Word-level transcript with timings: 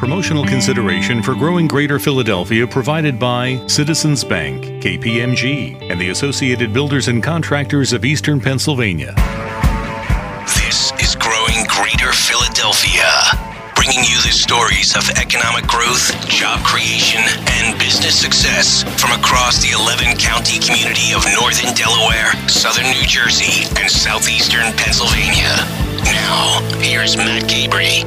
Promotional 0.00 0.46
consideration 0.46 1.22
for 1.22 1.34
growing 1.34 1.68
Greater 1.68 1.98
Philadelphia 1.98 2.66
provided 2.66 3.18
by 3.18 3.60
Citizens 3.66 4.24
Bank, 4.24 4.64
KPMG, 4.82 5.90
and 5.90 6.00
the 6.00 6.08
Associated 6.08 6.72
Builders 6.72 7.08
and 7.08 7.22
Contractors 7.22 7.92
of 7.92 8.02
Eastern 8.02 8.40
Pennsylvania. 8.40 9.12
This 10.56 10.90
is 11.04 11.14
Growing 11.16 11.66
Greater 11.68 12.16
Philadelphia, 12.16 13.04
bringing 13.76 14.00
you 14.08 14.16
the 14.24 14.32
stories 14.32 14.96
of 14.96 15.04
economic 15.20 15.66
growth, 15.66 16.08
job 16.30 16.64
creation, 16.64 17.20
and 17.60 17.78
business 17.78 18.18
success 18.18 18.82
from 18.98 19.12
across 19.20 19.60
the 19.60 19.76
11 19.76 20.16
county 20.16 20.58
community 20.60 21.12
of 21.12 21.20
Northern 21.36 21.74
Delaware, 21.76 22.32
Southern 22.48 22.88
New 22.88 23.04
Jersey, 23.04 23.68
and 23.76 23.90
Southeastern 23.90 24.72
Pennsylvania. 24.80 25.60
Now, 26.08 26.64
here's 26.80 27.18
Matt 27.18 27.44
Cabrey. 27.44 28.00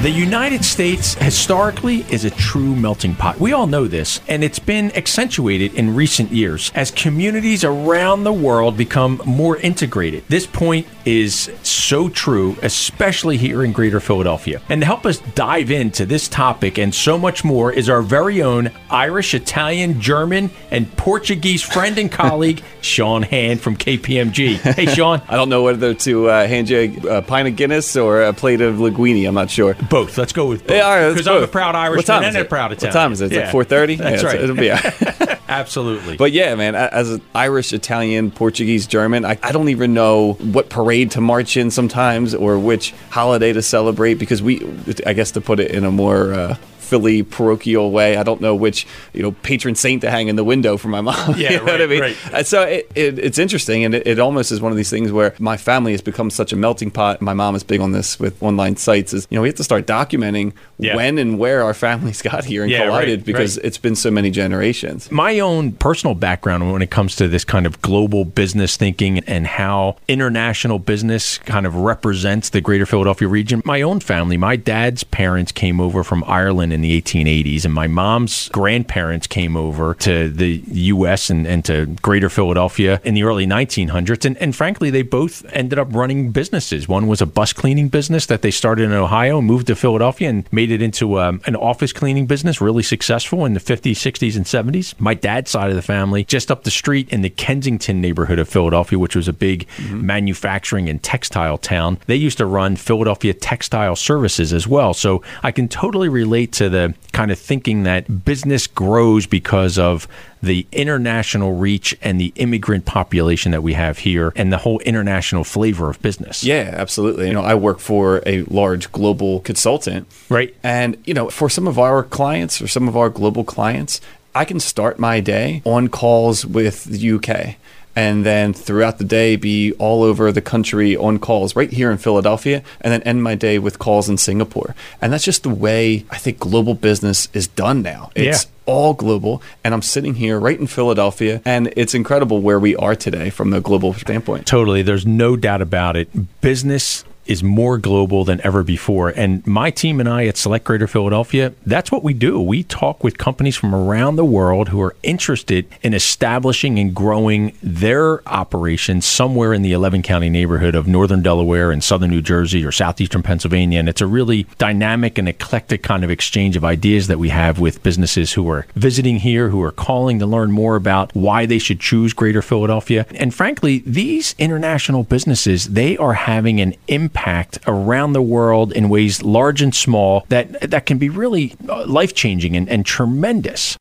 The 0.00 0.10
United 0.10 0.64
States 0.64 1.12
historically 1.12 2.06
is 2.10 2.24
a 2.24 2.30
true 2.30 2.74
melting 2.74 3.14
pot. 3.14 3.38
We 3.38 3.52
all 3.52 3.66
know 3.66 3.86
this, 3.86 4.22
and 4.28 4.42
it's 4.42 4.58
been 4.58 4.90
accentuated 4.96 5.74
in 5.74 5.94
recent 5.94 6.32
years 6.32 6.72
as 6.74 6.90
communities 6.90 7.64
around 7.64 8.24
the 8.24 8.32
world 8.32 8.78
become 8.78 9.20
more 9.26 9.58
integrated. 9.58 10.24
This 10.26 10.46
point 10.46 10.86
is 11.04 11.50
so 11.62 12.08
true, 12.08 12.56
especially 12.62 13.36
here 13.36 13.64
in 13.64 13.72
Greater 13.72 14.00
Philadelphia. 14.00 14.60
And 14.68 14.80
to 14.82 14.86
help 14.86 15.06
us 15.06 15.18
dive 15.34 15.70
into 15.70 16.06
this 16.06 16.28
topic 16.28 16.78
and 16.78 16.94
so 16.94 17.18
much 17.18 17.44
more 17.44 17.72
is 17.72 17.88
our 17.88 18.02
very 18.02 18.42
own 18.42 18.70
Irish, 18.90 19.34
Italian, 19.34 20.00
German, 20.00 20.50
and 20.70 20.94
Portuguese 20.96 21.62
friend 21.62 21.98
and 21.98 22.10
colleague, 22.10 22.62
Sean 22.80 23.22
Hand 23.22 23.60
from 23.60 23.76
KPMG. 23.76 24.56
Hey, 24.74 24.86
Sean. 24.94 25.22
I 25.28 25.36
don't 25.36 25.48
know 25.48 25.62
whether 25.62 25.94
to 25.94 26.28
uh, 26.28 26.46
hand 26.46 26.68
you 26.68 27.00
a, 27.08 27.18
a 27.18 27.22
pint 27.22 27.48
of 27.48 27.56
Guinness 27.56 27.96
or 27.96 28.22
a 28.22 28.32
plate 28.32 28.60
of 28.60 28.76
linguine. 28.76 29.26
I'm 29.26 29.34
not 29.34 29.50
sure. 29.50 29.74
Both. 29.88 30.16
Let's 30.18 30.32
go 30.32 30.46
with 30.46 30.66
both. 30.66 30.76
Yeah, 30.76 30.82
all 30.82 30.96
right, 30.96 31.08
Because 31.10 31.26
I'm 31.28 31.42
a 31.42 31.46
proud 31.48 31.74
What 31.74 31.82
Irishman 31.84 32.04
time 32.04 32.24
and 32.24 32.36
a 32.36 32.44
proud 32.44 32.70
What 32.70 32.92
time 32.92 33.12
is 33.12 33.20
it? 33.20 33.26
It's 33.26 33.34
Yeah. 33.34 33.52
like 33.52 33.68
4:30? 33.68 33.98
That's 33.98 34.22
Yeah, 34.22 34.28
right. 34.28 34.40
it'll 34.40 34.56
be- 34.56 35.36
Absolutely. 35.50 36.16
But 36.16 36.30
yeah, 36.30 36.54
man, 36.54 36.76
as 36.76 37.10
an 37.10 37.20
Irish, 37.34 37.72
Italian, 37.72 38.30
Portuguese, 38.30 38.86
German, 38.86 39.24
I, 39.24 39.36
I 39.42 39.50
don't 39.50 39.68
even 39.68 39.92
know 39.92 40.34
what 40.34 40.70
parade 40.70 41.10
to 41.12 41.20
march 41.20 41.56
in 41.56 41.72
sometimes 41.72 42.36
or 42.36 42.56
which 42.56 42.94
holiday 43.10 43.52
to 43.52 43.60
celebrate 43.60 44.14
because 44.14 44.40
we, 44.40 44.64
I 45.04 45.12
guess 45.12 45.32
to 45.32 45.40
put 45.40 45.58
it 45.58 45.72
in 45.72 45.84
a 45.84 45.90
more 45.90 46.32
uh, 46.32 46.56
Philly 46.90 47.22
parochial 47.22 47.92
way, 47.92 48.16
I 48.16 48.22
don't 48.24 48.40
know 48.40 48.54
which, 48.54 48.86
you 49.12 49.22
know, 49.22 49.30
patron 49.30 49.74
saint 49.76 50.02
to 50.02 50.10
hang 50.10 50.26
in 50.28 50.34
the 50.36 50.44
window 50.44 50.76
for 50.76 50.88
my 50.88 51.00
mom. 51.08 51.36
Yeah, 51.38 51.52
you 51.52 51.56
know 51.58 51.64
right, 51.64 51.80
I 51.80 51.86
mean? 51.86 52.00
right. 52.00 52.46
So 52.46 52.62
it, 52.62 52.90
it, 52.94 53.18
it's 53.18 53.38
interesting, 53.38 53.84
and 53.84 53.94
it, 53.94 54.06
it 54.06 54.18
almost 54.18 54.50
is 54.50 54.60
one 54.60 54.72
of 54.72 54.76
these 54.76 54.90
things 54.90 55.12
where 55.12 55.34
my 55.38 55.56
family 55.56 55.92
has 55.92 56.02
become 56.02 56.30
such 56.30 56.52
a 56.52 56.56
melting 56.56 56.90
pot. 56.90 57.22
My 57.22 57.32
mom 57.34 57.54
is 57.54 57.62
big 57.62 57.80
on 57.80 57.92
this 57.92 58.18
with 58.18 58.42
online 58.42 58.76
sites. 58.76 59.14
Is 59.14 59.26
you 59.30 59.36
know 59.36 59.42
we 59.42 59.48
have 59.48 59.56
to 59.56 59.64
start 59.64 59.86
documenting 59.86 60.52
Yeah. 60.78 60.96
when 60.96 61.16
and 61.18 61.38
where 61.38 61.62
our 61.62 61.74
families 61.74 62.22
got 62.30 62.44
here 62.44 62.62
and 62.62 62.70
Yeah, 62.70 62.80
right, 62.80 62.86
collided 62.88 63.24
because 63.24 63.56
right. 63.56 63.66
it's 63.66 63.78
been 63.78 63.94
so 63.96 64.10
many 64.10 64.30
generations. 64.30 65.10
my 65.12 65.38
own 65.38 65.72
personal 65.72 66.14
background 66.14 66.72
when 66.72 66.82
it 66.82 66.90
comes 66.90 67.14
to 67.16 67.28
this 67.28 67.44
kind 67.44 67.66
of 67.66 67.80
global 67.82 68.24
business 68.24 68.76
thinking 68.76 69.18
and 69.20 69.46
how 69.46 69.96
international 70.08 70.78
business 70.78 71.38
kind 71.38 71.66
of 71.66 71.74
represents 71.76 72.50
the 72.50 72.60
greater 72.60 72.86
Philadelphia 72.86 73.28
region. 73.28 73.62
My 73.64 73.80
own 73.82 74.00
family, 74.00 74.36
my 74.36 74.56
dad's 74.56 75.04
parents 75.04 75.52
came 75.52 75.80
over 75.80 76.02
from 76.02 76.24
Ireland 76.26 76.72
in 76.72 76.79
the 76.82 77.00
1880s, 77.00 77.64
and 77.64 77.74
my 77.74 77.86
mom's 77.86 78.48
grandparents 78.50 79.26
came 79.26 79.56
over 79.56 79.94
to 79.94 80.28
the 80.28 80.62
U.S. 80.66 81.30
and, 81.30 81.46
and 81.46 81.64
to 81.64 81.86
greater 82.02 82.28
Philadelphia 82.28 83.00
in 83.04 83.14
the 83.14 83.22
early 83.22 83.46
1900s. 83.46 84.24
And, 84.24 84.36
and 84.38 84.54
frankly, 84.54 84.90
they 84.90 85.02
both 85.02 85.44
ended 85.52 85.78
up 85.78 85.94
running 85.94 86.32
businesses. 86.32 86.88
One 86.88 87.06
was 87.06 87.20
a 87.20 87.26
bus 87.26 87.52
cleaning 87.52 87.88
business 87.88 88.26
that 88.26 88.42
they 88.42 88.50
started 88.50 88.84
in 88.84 88.92
Ohio, 88.92 89.40
moved 89.40 89.66
to 89.68 89.76
Philadelphia, 89.76 90.28
and 90.28 90.52
made 90.52 90.70
it 90.70 90.82
into 90.82 91.20
um, 91.20 91.40
an 91.46 91.56
office 91.56 91.92
cleaning 91.92 92.26
business, 92.26 92.60
really 92.60 92.82
successful 92.82 93.44
in 93.44 93.54
the 93.54 93.60
50s, 93.60 93.92
60s, 93.92 94.36
and 94.36 94.46
70s. 94.46 94.98
My 94.98 95.14
dad's 95.14 95.50
side 95.50 95.70
of 95.70 95.76
the 95.76 95.82
family, 95.82 96.24
just 96.24 96.50
up 96.50 96.64
the 96.64 96.70
street 96.70 97.08
in 97.10 97.22
the 97.22 97.30
Kensington 97.30 98.00
neighborhood 98.00 98.38
of 98.38 98.48
Philadelphia, 98.48 98.98
which 98.98 99.16
was 99.16 99.28
a 99.28 99.32
big 99.32 99.66
manufacturing 99.90 100.88
and 100.88 101.02
textile 101.02 101.58
town, 101.58 101.98
they 102.06 102.16
used 102.16 102.38
to 102.38 102.46
run 102.46 102.76
Philadelphia 102.76 103.34
Textile 103.34 103.96
Services 103.96 104.52
as 104.52 104.66
well. 104.66 104.94
So 104.94 105.22
I 105.42 105.52
can 105.52 105.68
totally 105.68 106.08
relate 106.08 106.52
to 106.54 106.68
the 106.70 106.94
kind 107.12 107.30
of 107.30 107.38
thinking 107.38 107.82
that 107.82 108.24
business 108.24 108.66
grows 108.66 109.26
because 109.26 109.78
of 109.78 110.08
the 110.42 110.66
international 110.72 111.54
reach 111.54 111.96
and 112.00 112.20
the 112.20 112.32
immigrant 112.36 112.86
population 112.86 113.52
that 113.52 113.62
we 113.62 113.74
have 113.74 113.98
here 113.98 114.32
and 114.36 114.52
the 114.52 114.58
whole 114.58 114.78
international 114.80 115.44
flavor 115.44 115.90
of 115.90 116.00
business. 116.00 116.42
Yeah, 116.42 116.74
absolutely. 116.76 117.26
You 117.26 117.34
know, 117.34 117.42
I 117.42 117.54
work 117.54 117.78
for 117.78 118.22
a 118.24 118.42
large 118.44 118.90
global 118.92 119.40
consultant. 119.40 120.06
Right. 120.28 120.54
And, 120.62 120.96
you 121.04 121.12
know, 121.12 121.28
for 121.28 121.50
some 121.50 121.68
of 121.68 121.78
our 121.78 122.02
clients 122.02 122.62
or 122.62 122.68
some 122.68 122.88
of 122.88 122.96
our 122.96 123.10
global 123.10 123.44
clients, 123.44 124.00
I 124.34 124.44
can 124.44 124.60
start 124.60 124.98
my 124.98 125.20
day 125.20 125.60
on 125.64 125.88
calls 125.88 126.46
with 126.46 126.84
the 126.84 127.12
UK 127.12 127.56
and 127.96 128.24
then 128.24 128.52
throughout 128.52 128.98
the 128.98 129.04
day 129.04 129.36
be 129.36 129.72
all 129.74 130.02
over 130.02 130.30
the 130.32 130.40
country 130.40 130.96
on 130.96 131.18
calls 131.18 131.56
right 131.56 131.70
here 131.70 131.90
in 131.90 131.98
Philadelphia 131.98 132.62
and 132.80 132.92
then 132.92 133.02
end 133.02 133.22
my 133.22 133.34
day 133.34 133.58
with 133.58 133.78
calls 133.78 134.08
in 134.08 134.16
Singapore. 134.16 134.74
And 135.02 135.12
that's 135.12 135.24
just 135.24 135.42
the 135.42 135.48
way 135.50 136.04
I 136.10 136.16
think 136.18 136.38
global 136.38 136.74
business 136.74 137.28
is 137.32 137.48
done 137.48 137.82
now. 137.82 138.10
It's 138.14 138.44
Yeah. 138.44 138.50
all 138.66 138.94
global 138.94 139.42
and 139.64 139.74
I'm 139.74 139.82
sitting 139.82 140.14
here 140.14 140.38
right 140.38 140.58
in 140.58 140.66
Philadelphia 140.68 141.42
and 141.44 141.72
it's 141.76 141.94
incredible 141.94 142.40
where 142.40 142.60
we 142.60 142.76
are 142.76 142.94
today 142.94 143.28
from 143.30 143.50
the 143.50 143.60
global 143.60 143.92
standpoint. 143.94 144.46
Totally. 144.46 144.82
There's 144.82 145.04
no 145.06 145.34
doubt 145.36 145.60
about 145.60 145.96
it. 145.96 146.08
Business 146.40 147.04
is 147.30 147.44
more 147.44 147.78
global 147.78 148.24
than 148.24 148.40
ever 148.42 148.64
before. 148.64 149.10
And 149.10 149.46
my 149.46 149.70
team 149.70 150.00
and 150.00 150.08
I 150.08 150.26
at 150.26 150.36
Select 150.36 150.64
Greater 150.64 150.88
Philadelphia, 150.88 151.54
that's 151.64 151.92
what 151.92 152.02
we 152.02 152.12
do. 152.12 152.40
We 152.40 152.64
talk 152.64 153.04
with 153.04 153.18
companies 153.18 153.56
from 153.56 153.72
around 153.72 154.16
the 154.16 154.24
world 154.24 154.70
who 154.70 154.82
are 154.82 154.96
interested 155.04 155.68
in 155.80 155.94
establishing 155.94 156.80
and 156.80 156.92
growing 156.92 157.52
their 157.62 158.28
operations 158.28 159.06
somewhere 159.06 159.54
in 159.54 159.62
the 159.62 159.72
11 159.72 160.02
county 160.02 160.28
neighborhood 160.28 160.74
of 160.74 160.88
northern 160.88 161.22
Delaware 161.22 161.70
and 161.70 161.84
southern 161.84 162.10
New 162.10 162.20
Jersey 162.20 162.64
or 162.64 162.72
southeastern 162.72 163.22
Pennsylvania. 163.22 163.78
And 163.78 163.88
it's 163.88 164.00
a 164.00 164.08
really 164.08 164.48
dynamic 164.58 165.16
and 165.16 165.28
eclectic 165.28 165.84
kind 165.84 166.02
of 166.02 166.10
exchange 166.10 166.56
of 166.56 166.64
ideas 166.64 167.06
that 167.06 167.20
we 167.20 167.28
have 167.28 167.60
with 167.60 167.84
businesses 167.84 168.32
who 168.32 168.50
are 168.50 168.66
visiting 168.74 169.20
here, 169.20 169.50
who 169.50 169.62
are 169.62 169.70
calling 169.70 170.18
to 170.18 170.26
learn 170.26 170.50
more 170.50 170.74
about 170.74 171.14
why 171.14 171.46
they 171.46 171.60
should 171.60 171.78
choose 171.78 172.12
Greater 172.12 172.42
Philadelphia. 172.42 173.06
And 173.14 173.32
frankly, 173.32 173.84
these 173.86 174.34
international 174.36 175.04
businesses, 175.04 175.66
they 175.66 175.96
are 175.96 176.14
having 176.14 176.60
an 176.60 176.74
impact 176.88 177.19
around 177.66 178.12
the 178.12 178.22
world 178.22 178.72
in 178.72 178.88
ways 178.88 179.22
large 179.22 179.62
and 179.62 179.74
small 179.74 180.24
that 180.28 180.70
that 180.70 180.86
can 180.86 180.98
be 180.98 181.08
really 181.08 181.54
uh, 181.68 181.84
life 181.86 182.14
changing 182.14 182.56
and, 182.56 182.68
and 182.68 182.86
tremendous. 182.86 183.76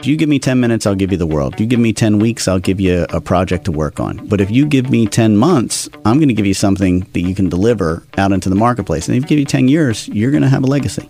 If 0.00 0.06
you 0.06 0.16
give 0.16 0.30
me 0.30 0.38
10 0.38 0.58
minutes, 0.58 0.86
I'll 0.86 0.94
give 0.94 1.12
you 1.12 1.18
the 1.18 1.26
world. 1.26 1.52
If 1.52 1.60
you 1.60 1.66
give 1.66 1.78
me 1.78 1.92
10 1.92 2.20
weeks, 2.20 2.48
I'll 2.48 2.58
give 2.58 2.80
you 2.80 3.04
a 3.10 3.20
project 3.20 3.66
to 3.66 3.72
work 3.72 4.00
on. 4.00 4.26
But 4.28 4.40
if 4.40 4.50
you 4.50 4.64
give 4.64 4.88
me 4.88 5.06
10 5.06 5.36
months, 5.36 5.90
I'm 6.06 6.16
going 6.16 6.28
to 6.28 6.34
give 6.34 6.46
you 6.46 6.54
something 6.54 7.00
that 7.12 7.20
you 7.20 7.34
can 7.34 7.50
deliver 7.50 8.02
out 8.16 8.32
into 8.32 8.48
the 8.48 8.54
marketplace. 8.54 9.08
And 9.08 9.16
if 9.18 9.24
you 9.24 9.28
give 9.28 9.38
you 9.38 9.44
10 9.44 9.68
years, 9.68 10.08
you're 10.08 10.30
going 10.30 10.42
to 10.42 10.48
have 10.48 10.62
a 10.62 10.66
legacy. 10.66 11.06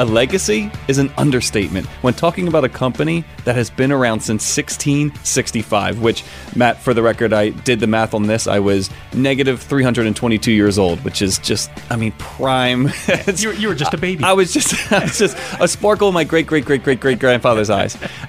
A 0.00 0.04
legacy 0.04 0.70
is 0.86 0.98
an 0.98 1.12
understatement 1.18 1.86
when 2.02 2.14
talking 2.14 2.46
about 2.46 2.62
a 2.62 2.68
company 2.68 3.24
that 3.44 3.56
has 3.56 3.68
been 3.68 3.90
around 3.90 4.20
since 4.20 4.44
1665, 4.56 6.00
which, 6.00 6.22
Matt, 6.54 6.80
for 6.80 6.94
the 6.94 7.02
record, 7.02 7.32
I 7.32 7.48
did 7.48 7.80
the 7.80 7.88
math 7.88 8.14
on 8.14 8.28
this. 8.28 8.46
I 8.46 8.60
was 8.60 8.90
negative 9.12 9.60
322 9.60 10.52
years 10.52 10.78
old, 10.78 11.02
which 11.04 11.20
is 11.20 11.38
just, 11.38 11.68
I 11.90 11.96
mean, 11.96 12.12
prime. 12.12 12.90
You, 13.38 13.52
you 13.52 13.68
were 13.68 13.74
just 13.74 13.94
a 13.94 13.98
baby. 13.98 14.24
I 14.24 14.32
was 14.32 14.52
just, 14.52 14.92
I 14.92 15.00
was 15.00 15.18
just 15.18 15.36
a 15.60 15.68
sparkle 15.68 16.08
in 16.08 16.14
my 16.14 16.24
great, 16.24 16.46
great, 16.46 16.64
great, 16.64 16.82
great, 16.82 16.98
great 17.00 17.18
grandfather's 17.18 17.70
eyes. 17.70 17.94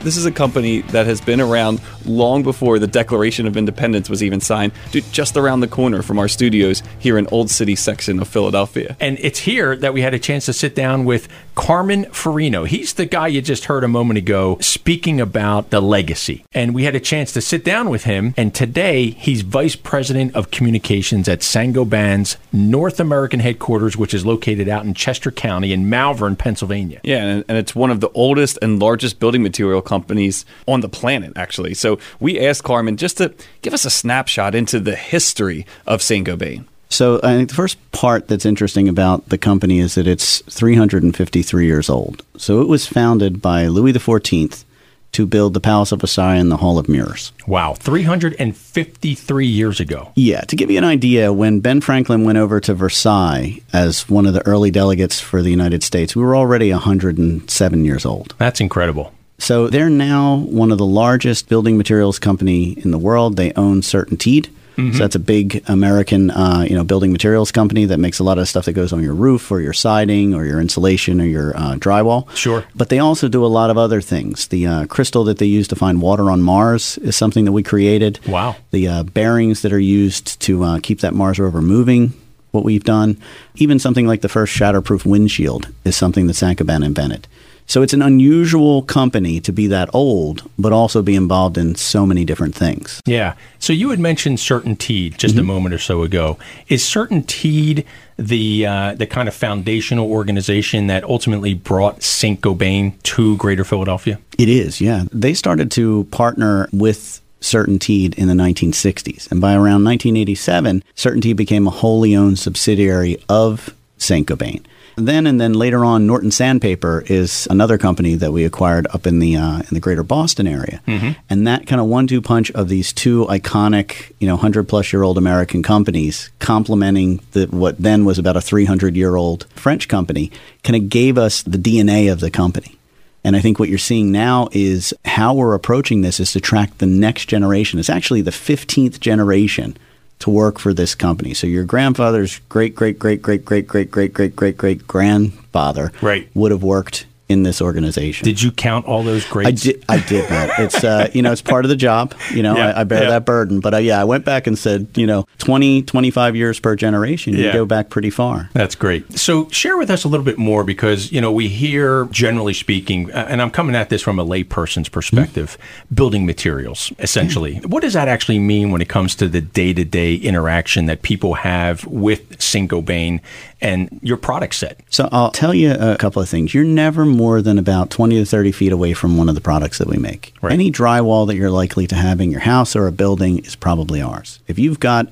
this 0.00 0.16
is 0.16 0.24
a 0.24 0.30
company 0.30 0.82
that 0.82 1.06
has 1.06 1.20
been 1.20 1.40
around 1.40 1.80
long 2.04 2.42
before 2.42 2.78
the 2.78 2.86
Declaration 2.86 3.46
of 3.46 3.56
Independence 3.56 4.08
was 4.08 4.22
even 4.22 4.40
signed, 4.40 4.72
dude, 4.92 5.04
just 5.12 5.36
around 5.36 5.60
the 5.60 5.68
corner 5.68 6.02
from 6.02 6.18
our 6.18 6.28
studios 6.28 6.82
here 6.98 7.18
in 7.18 7.26
Old 7.28 7.50
City 7.50 7.74
section 7.74 8.20
of 8.20 8.28
Philadelphia. 8.28 8.96
And 9.00 9.18
it's 9.20 9.38
here 9.38 9.76
that 9.76 9.92
we 9.92 10.02
had 10.02 10.14
a 10.14 10.18
chance 10.18 10.46
to 10.46 10.52
sit 10.52 10.74
down 10.74 11.05
with 11.06 11.28
Carmen 11.54 12.04
Ferrigno. 12.06 12.66
He's 12.66 12.92
the 12.94 13.06
guy 13.06 13.28
you 13.28 13.40
just 13.40 13.64
heard 13.64 13.84
a 13.84 13.88
moment 13.88 14.18
ago 14.18 14.58
speaking 14.60 15.20
about 15.20 15.70
the 15.70 15.80
legacy. 15.80 16.44
And 16.52 16.74
we 16.74 16.84
had 16.84 16.94
a 16.94 17.00
chance 17.00 17.32
to 17.32 17.40
sit 17.40 17.64
down 17.64 17.88
with 17.88 18.04
him. 18.04 18.34
And 18.36 18.54
today 18.54 19.10
he's 19.10 19.40
vice 19.40 19.76
president 19.76 20.34
of 20.34 20.50
communications 20.50 21.28
at 21.28 21.42
Saint-Gobain's 21.42 22.36
North 22.52 23.00
American 23.00 23.40
headquarters, 23.40 23.96
which 23.96 24.12
is 24.12 24.26
located 24.26 24.68
out 24.68 24.84
in 24.84 24.92
Chester 24.92 25.30
County 25.30 25.72
in 25.72 25.88
Malvern, 25.88 26.36
Pennsylvania. 26.36 27.00
Yeah, 27.04 27.42
and, 27.48 27.56
it's 27.56 27.74
one 27.74 27.90
of 27.90 28.00
the 28.00 28.10
oldest 28.10 28.58
and 28.60 28.78
largest 28.78 29.18
building 29.18 29.42
material 29.42 29.80
companies 29.80 30.44
on 30.66 30.80
the 30.80 30.88
planet, 30.88 31.32
actually. 31.36 31.72
So 31.74 31.98
we 32.20 32.38
asked 32.38 32.64
Carmen 32.64 32.96
just 32.96 33.16
to 33.18 33.32
give 33.62 33.72
us 33.72 33.84
a 33.84 33.90
snapshot 33.90 34.54
into 34.54 34.80
the 34.80 34.96
history 34.96 35.64
of 35.86 36.02
Saint 36.02 36.26
Gobain. 36.26 36.66
So 36.88 37.18
I 37.22 37.34
think 37.34 37.48
the 37.48 37.54
first 37.54 37.78
part 37.92 38.28
that's 38.28 38.46
interesting 38.46 38.88
about 38.88 39.28
the 39.28 39.38
company 39.38 39.80
is 39.80 39.96
that 39.96 40.06
it's 40.06 40.40
353 40.42 41.66
years 41.66 41.90
old. 41.90 42.24
So 42.36 42.60
it 42.60 42.68
was 42.68 42.86
founded 42.86 43.42
by 43.42 43.66
Louis 43.66 43.92
XIV 43.92 44.64
to 45.12 45.26
build 45.26 45.54
the 45.54 45.60
Palace 45.60 45.92
of 45.92 46.00
Versailles 46.00 46.34
and 46.36 46.50
the 46.50 46.58
Hall 46.58 46.78
of 46.78 46.88
Mirrors. 46.88 47.32
Wow, 47.46 47.74
353 47.74 49.46
years 49.46 49.80
ago. 49.80 50.12
Yeah, 50.14 50.42
to 50.42 50.56
give 50.56 50.70
you 50.70 50.76
an 50.76 50.84
idea, 50.84 51.32
when 51.32 51.60
Ben 51.60 51.80
Franklin 51.80 52.24
went 52.24 52.36
over 52.36 52.60
to 52.60 52.74
Versailles 52.74 53.60
as 53.72 54.08
one 54.10 54.26
of 54.26 54.34
the 54.34 54.46
early 54.46 54.70
delegates 54.70 55.18
for 55.18 55.40
the 55.40 55.50
United 55.50 55.82
States, 55.82 56.14
we 56.14 56.22
were 56.22 56.36
already 56.36 56.70
107 56.70 57.84
years 57.84 58.04
old. 58.04 58.34
That's 58.38 58.60
incredible. 58.60 59.12
So 59.38 59.68
they're 59.68 59.90
now 59.90 60.36
one 60.36 60.70
of 60.70 60.78
the 60.78 60.86
largest 60.86 61.48
building 61.48 61.76
materials 61.76 62.18
company 62.18 62.72
in 62.72 62.90
the 62.90 62.98
world. 62.98 63.36
They 63.36 63.52
own 63.54 63.80
CertainTeed. 63.80 64.48
Mm-hmm. 64.76 64.92
So 64.92 64.98
that's 64.98 65.14
a 65.14 65.20
big 65.20 65.62
American, 65.68 66.30
uh, 66.30 66.66
you 66.68 66.76
know, 66.76 66.84
building 66.84 67.10
materials 67.10 67.50
company 67.50 67.86
that 67.86 67.98
makes 67.98 68.18
a 68.18 68.24
lot 68.24 68.38
of 68.38 68.46
stuff 68.48 68.66
that 68.66 68.74
goes 68.74 68.92
on 68.92 69.02
your 69.02 69.14
roof 69.14 69.50
or 69.50 69.60
your 69.60 69.72
siding 69.72 70.34
or 70.34 70.44
your 70.44 70.60
insulation 70.60 71.20
or 71.20 71.24
your 71.24 71.56
uh, 71.56 71.74
drywall. 71.76 72.28
Sure. 72.36 72.64
But 72.74 72.90
they 72.90 72.98
also 72.98 73.28
do 73.28 73.44
a 73.44 73.48
lot 73.48 73.70
of 73.70 73.78
other 73.78 74.00
things. 74.00 74.48
The 74.48 74.66
uh, 74.66 74.86
crystal 74.86 75.24
that 75.24 75.38
they 75.38 75.46
use 75.46 75.66
to 75.68 75.76
find 75.76 76.02
water 76.02 76.30
on 76.30 76.42
Mars 76.42 76.98
is 76.98 77.16
something 77.16 77.46
that 77.46 77.52
we 77.52 77.62
created. 77.62 78.20
Wow. 78.26 78.56
The 78.70 78.88
uh, 78.88 79.02
bearings 79.04 79.62
that 79.62 79.72
are 79.72 79.78
used 79.78 80.40
to 80.40 80.62
uh, 80.62 80.80
keep 80.82 81.00
that 81.00 81.14
Mars 81.14 81.38
rover 81.38 81.62
moving 81.62 82.12
what 82.50 82.64
we've 82.64 82.84
done. 82.84 83.20
Even 83.56 83.78
something 83.78 84.06
like 84.06 84.20
the 84.22 84.28
first 84.28 84.54
shatterproof 84.54 85.04
windshield 85.04 85.68
is 85.84 85.96
something 85.96 86.26
that 86.26 86.34
Saint-Gobain 86.34 86.84
invented. 86.84 87.28
So 87.66 87.82
it's 87.82 87.92
an 87.92 88.02
unusual 88.02 88.82
company 88.82 89.40
to 89.40 89.52
be 89.52 89.66
that 89.66 89.90
old, 89.92 90.48
but 90.58 90.72
also 90.72 91.02
be 91.02 91.16
involved 91.16 91.58
in 91.58 91.74
so 91.74 92.06
many 92.06 92.24
different 92.24 92.54
things. 92.54 93.02
Yeah. 93.06 93.34
So 93.58 93.72
you 93.72 93.90
had 93.90 93.98
mentioned 93.98 94.38
CertainTeed 94.38 95.16
just 95.16 95.34
mm-hmm. 95.34 95.40
a 95.40 95.44
moment 95.44 95.74
or 95.74 95.78
so 95.78 96.02
ago. 96.02 96.38
Is 96.68 96.82
CertainTeed 96.84 97.84
the 98.16 98.66
uh, 98.66 98.94
the 98.94 99.06
kind 99.06 99.28
of 99.28 99.34
foundational 99.34 100.10
organization 100.10 100.86
that 100.86 101.04
ultimately 101.04 101.54
brought 101.54 102.02
Saint 102.02 102.40
Gobain 102.40 103.00
to 103.02 103.36
Greater 103.36 103.64
Philadelphia? 103.64 104.18
It 104.38 104.48
is. 104.48 104.80
Yeah. 104.80 105.04
They 105.12 105.34
started 105.34 105.70
to 105.72 106.04
partner 106.04 106.68
with 106.72 107.20
CertainTeed 107.40 108.14
in 108.14 108.28
the 108.28 108.34
1960s. 108.34 109.30
And 109.30 109.40
by 109.40 109.52
around 109.52 109.84
1987, 109.84 110.82
CertainTeed 110.94 111.36
became 111.36 111.66
a 111.66 111.70
wholly 111.70 112.16
owned 112.16 112.38
subsidiary 112.38 113.22
of 113.28 113.74
Saint 113.98 114.26
Gobain. 114.28 114.64
Then 114.96 115.26
and 115.26 115.38
then 115.38 115.52
later 115.52 115.84
on, 115.84 116.06
Norton 116.06 116.30
Sandpaper 116.30 117.04
is 117.06 117.46
another 117.50 117.76
company 117.76 118.14
that 118.14 118.32
we 118.32 118.44
acquired 118.44 118.86
up 118.94 119.06
in 119.06 119.18
the 119.18 119.36
uh, 119.36 119.58
in 119.58 119.68
the 119.70 119.80
greater 119.80 120.02
Boston 120.02 120.46
area, 120.46 120.80
mm-hmm. 120.88 121.10
and 121.28 121.46
that 121.46 121.66
kind 121.66 121.82
of 121.82 121.86
one-two 121.86 122.22
punch 122.22 122.50
of 122.52 122.70
these 122.70 122.94
two 122.94 123.26
iconic, 123.26 124.12
you 124.20 124.26
know, 124.26 124.38
hundred 124.38 124.68
plus 124.68 124.94
year 124.94 125.02
old 125.02 125.18
American 125.18 125.62
companies 125.62 126.30
complementing 126.38 127.20
the 127.32 127.44
what 127.46 127.76
then 127.78 128.06
was 128.06 128.18
about 128.18 128.38
a 128.38 128.40
three 128.40 128.64
hundred 128.64 128.96
year 128.96 129.16
old 129.16 129.46
French 129.54 129.86
company, 129.86 130.32
kind 130.64 130.82
of 130.82 130.88
gave 130.88 131.18
us 131.18 131.42
the 131.42 131.58
DNA 131.58 132.10
of 132.10 132.20
the 132.20 132.30
company. 132.30 132.76
And 133.22 133.36
I 133.36 133.40
think 133.40 133.58
what 133.58 133.68
you're 133.68 133.76
seeing 133.76 134.12
now 134.12 134.48
is 134.52 134.94
how 135.04 135.34
we're 135.34 135.54
approaching 135.54 136.00
this 136.00 136.20
is 136.20 136.32
to 136.32 136.40
track 136.40 136.78
the 136.78 136.86
next 136.86 137.26
generation. 137.26 137.78
It's 137.78 137.90
actually 137.90 138.22
the 138.22 138.30
15th 138.30 139.00
generation 139.00 139.76
to 140.20 140.30
work 140.30 140.58
for 140.58 140.72
this 140.72 140.94
company. 140.94 141.34
So 141.34 141.46
your 141.46 141.64
grandfather's 141.64 142.40
great 142.48 142.74
great 142.74 142.98
great 142.98 143.22
great 143.22 143.44
great 143.44 143.66
great 143.66 143.90
great 143.90 144.12
great 144.12 144.36
great 144.36 144.56
great 144.56 144.86
grandfather 144.86 145.92
right. 146.00 146.28
would 146.34 146.50
have 146.50 146.62
worked 146.62 147.06
in 147.28 147.42
this 147.42 147.60
organization. 147.60 148.24
Did 148.24 148.40
you 148.40 148.52
count 148.52 148.86
all 148.86 149.02
those 149.02 149.24
greats? 149.26 149.48
I 149.48 149.72
did. 149.72 149.84
I 149.88 149.98
did 150.00 150.30
not. 150.30 150.46
It's 150.66 150.82
uh, 150.82 151.10
you 151.12 151.22
know 151.22 151.32
it's 151.32 151.42
part 151.42 151.64
of 151.64 151.68
the 151.68 151.76
job. 151.76 152.14
You 152.32 152.42
know 152.42 152.56
yeah, 152.56 152.68
I, 152.68 152.80
I, 152.80 152.84
bear 152.84 153.04
yeah. 153.04 153.10
that 153.10 153.24
burden. 153.24 153.60
But 153.60 153.74
uh, 153.74 153.78
yeah, 153.78 154.00
I 154.00 154.04
went 154.04 154.24
back 154.24 154.46
and 154.46 154.58
said 154.58 154.88
you 154.94 155.06
know 155.06 155.26
20, 155.38 155.82
25 155.82 156.34
years 156.34 156.58
per 156.58 156.76
generation. 156.76 157.34
You 157.34 157.44
yeah. 157.44 157.52
go 157.52 157.66
back 157.66 157.90
pretty 157.90 158.10
far. 158.10 158.48
That's 158.52 158.74
great. 158.74 159.18
So 159.18 159.48
share 159.50 159.76
with 159.76 159.90
us 159.90 160.04
a 160.04 160.08
little 160.08 160.24
bit 160.24 160.38
more 160.38 160.64
because 160.64 161.12
you 161.12 161.20
know 161.20 161.30
we 161.30 161.48
hear 161.48 162.06
generally 162.06 162.54
speaking, 162.54 163.10
and 163.10 163.42
I'm 163.42 163.50
coming 163.50 163.76
at 163.76 163.90
this 163.90 164.02
from 164.02 164.18
a 164.18 164.24
layperson's 164.24 164.88
perspective, 164.88 165.58
mm-hmm. 165.58 165.94
building 165.94 166.26
materials 166.26 166.92
essentially. 166.98 167.56
Mm-hmm. 167.56 167.70
What 167.70 167.82
does 167.82 167.92
that 167.92 168.08
actually 168.08 168.38
mean 168.38 168.70
when 168.70 168.80
it 168.80 168.88
comes 168.88 169.14
to 169.16 169.28
the 169.28 169.40
day 169.40 169.72
to 169.72 169.84
day 169.84 170.14
interaction 170.14 170.86
that 170.86 171.02
people 171.02 171.34
have 171.34 171.84
with 171.86 172.38
Gobain 172.38 173.20
and 173.60 173.98
your 174.02 174.16
product 174.16 174.54
set? 174.54 174.80
So 174.90 175.08
I'll 175.12 175.30
tell 175.30 175.54
you 175.54 175.72
a 175.72 175.96
couple 175.96 176.22
of 176.22 176.28
things. 176.28 176.54
You're 176.54 176.64
never 176.64 177.04
more 177.16 177.42
than 177.42 177.58
about 177.58 177.90
20 177.90 178.18
to 178.18 178.24
30 178.24 178.52
feet 178.52 178.72
away 178.72 178.92
from 178.92 179.16
one 179.16 179.28
of 179.28 179.34
the 179.34 179.40
products 179.40 179.78
that 179.78 179.88
we 179.88 179.96
make. 179.96 180.34
Right. 180.42 180.52
Any 180.52 180.70
drywall 180.70 181.26
that 181.26 181.36
you're 181.36 181.50
likely 181.50 181.86
to 181.88 181.94
have 181.94 182.20
in 182.20 182.30
your 182.30 182.40
house 182.40 182.76
or 182.76 182.86
a 182.86 182.92
building 182.92 183.38
is 183.40 183.56
probably 183.56 184.02
ours. 184.02 184.38
If 184.46 184.58
you've 184.58 184.80
got 184.80 185.08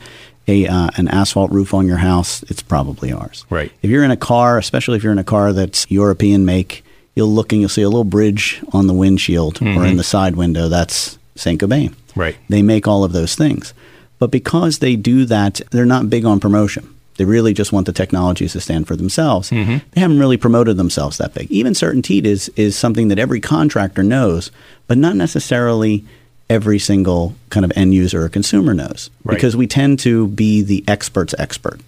a 0.47 0.67
uh, 0.67 0.91
an 0.97 1.09
asphalt 1.09 1.51
roof 1.51 1.75
on 1.75 1.87
your 1.87 1.97
house, 1.97 2.43
it's 2.45 2.63
probably 2.63 3.13
ours. 3.13 3.47
Right. 3.51 3.73
If 3.83 3.91
you're 3.91 4.05
in 4.05 4.11
a 4.11 4.17
car, 4.17 4.59
especially 4.59 4.97
if 4.97 5.03
you're 5.03 5.13
in 5.13 5.19
a 5.19 5.25
car 5.25 5.53
that's 5.53 5.91
European 5.91 6.45
make, 6.45 6.85
you'll 7.15 7.33
look 7.33 7.53
and 7.53 7.61
you'll 7.61 7.69
see 7.69 7.83
a 7.83 7.89
little 7.89 8.05
bridge 8.05 8.63
on 8.73 8.87
the 8.87 8.95
windshield 8.95 9.57
mm-hmm. 9.57 9.79
or 9.79 9.87
in 9.87 9.97
the 9.97 10.05
side 10.05 10.37
window. 10.37 10.69
That's 10.69 11.19
Saint 11.35 11.61
Gobain. 11.61 11.95
Right. 12.15 12.37
They 12.49 12.63
make 12.63 12.87
all 12.87 13.05
of 13.05 13.13
those 13.13 13.35
things, 13.35 13.75
but 14.19 14.31
because 14.31 14.79
they 14.79 14.97
do 14.97 15.25
that, 15.27 15.61
they're 15.71 15.87
not 15.87 16.11
big 16.11 16.25
on 16.25 16.41
promotion. 16.41 16.94
They 17.17 17.25
really 17.25 17.55
just 17.55 17.73
want 17.73 17.87
the 17.87 17.93
technologies 17.93 18.53
to 18.53 18.61
stand 18.61 18.89
for 18.89 18.97
themselves. 18.97 19.51
Mm-hmm. 19.51 19.79
They 19.93 20.01
haven't 20.01 20.19
really 20.19 20.37
promoted 20.37 20.77
themselves 20.77 21.19
that 21.19 21.35
big. 21.35 21.51
Even 21.51 21.73
CertainTeed 21.73 22.25
is 22.25 22.49
is 22.57 22.77
something 22.77 23.09
that 23.09 23.19
every 23.19 23.41
contractor 23.41 24.03
knows, 24.03 24.51
but 24.87 24.99
not 24.99 25.17
necessarily 25.17 26.05
every 26.51 26.79
single 26.79 27.35
kind 27.51 27.65
of 27.65 27.73
end 27.77 27.95
user 27.95 28.25
or 28.25 28.29
consumer 28.29 28.75
knows. 28.75 29.11
Right. 29.25 29.35
Because 29.35 29.57
we 29.57 29.67
tend 29.67 29.99
to 30.01 30.29
be 30.29 30.63
the 30.63 30.85
expert's 30.89 31.35
expert. 31.39 31.81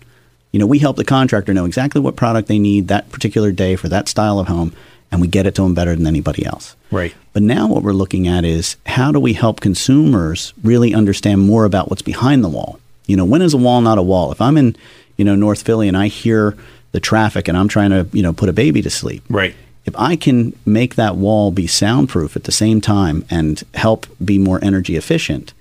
You 0.53 0.61
know, 0.61 0.67
we 0.67 0.79
help 0.79 0.97
the 0.97 1.05
contractor 1.05 1.53
know 1.53 1.67
exactly 1.67 2.01
what 2.01 2.17
product 2.17 2.49
they 2.49 2.59
need 2.59 2.89
that 2.89 3.11
particular 3.11 3.53
day 3.53 3.77
for 3.77 3.89
that 3.89 4.09
style 4.09 4.39
of 4.39 4.49
home, 4.49 4.73
and 5.13 5.21
we 5.21 5.27
get 5.27 5.47
it 5.47 5.55
to 5.57 5.63
them 5.63 5.75
better 5.75 5.95
than 5.95 6.07
anybody 6.07 6.47
else. 6.47 6.77
Right. 6.91 7.15
But 7.33 7.43
now 7.43 7.67
what 7.67 7.83
we're 7.83 7.93
looking 7.93 8.27
at 8.27 8.45
is 8.45 8.77
how 8.87 9.13
do 9.13 9.21
we 9.21 9.35
help 9.35 9.61
consumers 9.61 10.55
really 10.63 10.95
understand 10.95 11.43
more 11.43 11.65
about 11.65 11.91
what's 11.91 12.03
behind 12.03 12.43
the 12.43 12.49
wall? 12.49 12.81
You 13.07 13.17
know, 13.17 13.25
when 13.25 13.43
is 13.43 13.55
a 13.55 13.59
wall 13.59 13.81
not 13.83 13.99
a 13.99 14.03
wall? 14.03 14.33
If 14.33 14.41
I'm 14.41 14.57
in 14.57 14.77
you 15.17 15.25
know, 15.25 15.35
North 15.35 15.63
Philly 15.63 15.89
and 15.89 15.97
I 15.97 16.09
hear 16.09 16.57
the 16.93 17.01
traffic 17.01 17.49
and 17.49 17.57
I'm 17.57 17.69
trying 17.69 17.91
to, 17.91 18.07
you 18.13 18.23
know, 18.23 18.33
put 18.33 18.49
a 18.49 18.53
baby 18.53 18.83
to 18.83 18.91
sleep. 18.91 19.23
Right. 19.29 19.55
If 19.85 19.95
I 19.97 20.17
can 20.17 20.59
make 20.65 20.97
that 20.97 21.17
wall 21.17 21.51
be 21.51 21.67
soundproof 21.67 22.37
at 22.37 22.45
the 22.45 22.53
same 22.53 22.81
time 22.81 23.25
and 23.31 23.63
help 23.75 24.07
be 24.25 24.39
more 24.39 24.63
energy 24.63 24.97
efficient 24.97 25.53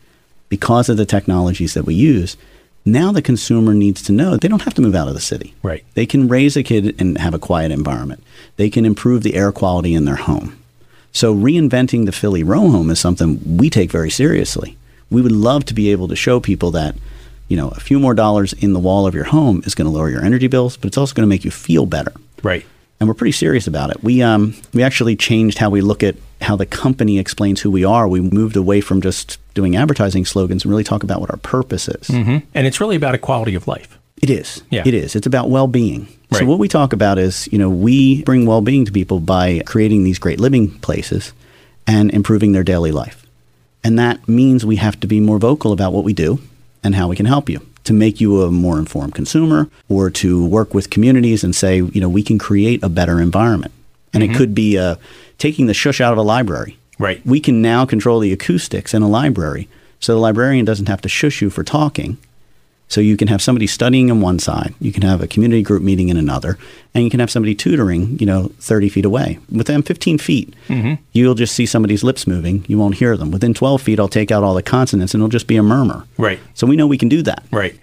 because 0.49 0.89
of 0.89 0.97
the 0.97 1.05
technologies 1.05 1.73
that 1.73 1.85
we 1.85 1.93
use, 1.93 2.37
now 2.85 3.11
the 3.11 3.21
consumer 3.21 3.73
needs 3.73 4.01
to 4.03 4.11
know 4.11 4.37
they 4.37 4.47
don't 4.47 4.61
have 4.63 4.73
to 4.75 4.81
move 4.81 4.95
out 4.95 5.07
of 5.07 5.13
the 5.13 5.19
city. 5.19 5.53
Right. 5.63 5.83
They 5.93 6.05
can 6.05 6.27
raise 6.27 6.55
a 6.55 6.63
kid 6.63 6.99
and 6.99 7.17
have 7.17 7.33
a 7.33 7.39
quiet 7.39 7.71
environment. 7.71 8.23
They 8.57 8.69
can 8.69 8.85
improve 8.85 9.23
the 9.23 9.35
air 9.35 9.51
quality 9.51 9.93
in 9.93 10.05
their 10.05 10.15
home. 10.15 10.57
So 11.11 11.33
reinventing 11.33 12.05
the 12.05 12.11
Philly 12.11 12.43
row 12.43 12.67
home 12.69 12.89
is 12.89 12.99
something 12.99 13.57
we 13.57 13.69
take 13.69 13.91
very 13.91 14.09
seriously. 14.09 14.77
We 15.09 15.21
would 15.21 15.31
love 15.31 15.65
to 15.65 15.73
be 15.73 15.91
able 15.91 16.07
to 16.09 16.15
show 16.15 16.39
people 16.39 16.71
that 16.71 16.95
you 17.47 17.57
know, 17.57 17.69
a 17.69 17.79
few 17.79 17.99
more 17.99 18.13
dollars 18.13 18.53
in 18.53 18.73
the 18.73 18.79
wall 18.79 19.05
of 19.05 19.13
your 19.13 19.25
home 19.25 19.61
is 19.65 19.75
going 19.75 19.85
to 19.85 19.91
lower 19.91 20.09
your 20.09 20.23
energy 20.23 20.47
bills, 20.47 20.77
but 20.77 20.87
it's 20.87 20.97
also 20.97 21.13
going 21.13 21.27
to 21.27 21.29
make 21.29 21.45
you 21.45 21.51
feel 21.51 21.85
better. 21.85 22.13
Right. 22.43 22.65
And 22.99 23.09
we're 23.09 23.15
pretty 23.15 23.33
serious 23.33 23.67
about 23.67 23.89
it. 23.89 24.01
We 24.03 24.21
um, 24.21 24.55
we 24.73 24.81
actually 24.81 25.15
changed 25.15 25.57
how 25.57 25.69
we 25.69 25.81
look 25.81 26.01
at 26.01 26.15
how 26.41 26.55
the 26.55 26.65
company 26.65 27.19
explains 27.19 27.61
who 27.61 27.69
we 27.69 27.83
are. 27.83 28.07
We 28.07 28.21
moved 28.21 28.55
away 28.55 28.81
from 28.81 29.01
just 29.01 29.37
doing 29.53 29.75
advertising 29.75 30.25
slogans 30.25 30.63
and 30.63 30.71
really 30.71 30.83
talk 30.83 31.03
about 31.03 31.19
what 31.19 31.29
our 31.29 31.37
purpose 31.37 31.87
is. 31.87 32.07
Mm-hmm. 32.07 32.45
And 32.53 32.67
it's 32.67 32.79
really 32.79 32.95
about 32.95 33.15
a 33.15 33.17
quality 33.17 33.55
of 33.55 33.67
life. 33.67 33.97
It 34.21 34.29
is. 34.29 34.63
Yeah. 34.69 34.83
It 34.85 34.93
is. 34.93 35.15
It's 35.15 35.27
about 35.27 35.49
well-being. 35.49 36.07
Right. 36.31 36.39
So 36.39 36.45
what 36.45 36.57
we 36.57 36.69
talk 36.69 36.93
about 36.93 37.17
is, 37.17 37.49
you 37.51 37.57
know, 37.57 37.69
we 37.69 38.23
bring 38.23 38.45
well-being 38.45 38.85
to 38.85 38.91
people 38.91 39.19
by 39.19 39.61
creating 39.65 40.03
these 40.03 40.19
great 40.19 40.39
living 40.39 40.71
places 40.79 41.33
and 41.85 42.11
improving 42.11 42.53
their 42.53 42.63
daily 42.63 42.91
life. 42.91 43.25
And 43.83 43.99
that 43.99 44.27
means 44.27 44.65
we 44.65 44.77
have 44.77 44.99
to 45.01 45.07
be 45.07 45.19
more 45.19 45.37
vocal 45.37 45.73
about 45.73 45.91
what 45.91 46.05
we 46.05 46.13
do 46.13 46.39
and 46.85 46.95
how 46.95 47.07
we 47.07 47.15
can 47.15 47.25
help 47.25 47.49
you 47.49 47.59
to 47.83 47.93
make 47.93 48.21
you 48.21 48.43
a 48.43 48.51
more 48.51 48.77
informed 48.79 49.15
consumer 49.15 49.69
or 49.89 50.09
to 50.09 50.45
work 50.45 50.73
with 50.73 50.89
communities 50.89 51.43
and 51.43 51.55
say, 51.55 51.77
you 51.77 51.99
know, 51.99 52.07
we 52.07 52.23
can 52.23 52.37
create 52.37 52.81
a 52.83 52.89
better 52.89 53.19
environment. 53.19 53.73
And 54.13 54.23
mm-hmm. 54.23 54.33
it 54.33 54.37
could 54.37 54.55
be 54.55 54.77
uh, 54.77 54.95
taking 55.39 55.65
the 55.65 55.73
shush 55.73 55.99
out 55.99 56.13
of 56.13 56.17
a 56.17 56.21
library. 56.21 56.77
Right. 56.97 57.25
We 57.25 57.39
can 57.39 57.61
now 57.61 57.85
control 57.85 58.19
the 58.19 58.31
acoustics 58.31 58.93
in 58.93 59.01
a 59.01 59.09
library 59.09 59.67
so 59.99 60.13
the 60.13 60.19
librarian 60.19 60.63
doesn't 60.63 60.87
have 60.87 61.01
to 61.01 61.09
shush 61.09 61.41
you 61.41 61.49
for 61.49 61.63
talking 61.63 62.17
so 62.87 63.01
you 63.01 63.17
can 63.17 63.27
have 63.27 63.41
somebody 63.41 63.67
studying 63.67 64.11
on 64.11 64.21
one 64.21 64.39
side, 64.39 64.73
you 64.79 64.91
can 64.91 65.01
have 65.01 65.21
a 65.21 65.27
community 65.27 65.63
group 65.63 65.81
meeting 65.81 66.09
in 66.09 66.17
another, 66.17 66.57
and 66.93 67.03
you 67.03 67.09
can 67.09 67.19
have 67.19 67.31
somebody 67.31 67.55
tutoring, 67.55 68.17
you 68.19 68.25
know, 68.25 68.51
30 68.59 68.89
feet 68.89 69.05
away. 69.05 69.39
Within 69.51 69.81
15 69.81 70.17
feet, 70.19 70.53
mm-hmm. 70.67 71.01
you'll 71.11 71.35
just 71.35 71.55
see 71.55 71.65
somebody's 71.65 72.03
lips 72.03 72.27
moving. 72.27 72.63
You 72.67 72.77
won't 72.77 72.95
hear 72.95 73.17
them. 73.17 73.31
Within 73.31 73.53
12 73.53 73.81
feet, 73.81 73.99
I'll 73.99 74.07
take 74.07 74.31
out 74.31 74.43
all 74.43 74.53
the 74.53 74.63
consonants 74.63 75.13
and 75.13 75.21
it'll 75.21 75.29
just 75.29 75.47
be 75.47 75.57
a 75.57 75.63
murmur. 75.63 76.05
Right. 76.17 76.39
So 76.53 76.67
we 76.67 76.75
know 76.75 76.87
we 76.87 76.97
can 76.97 77.09
do 77.09 77.21
that. 77.23 77.43
Right. 77.51 77.77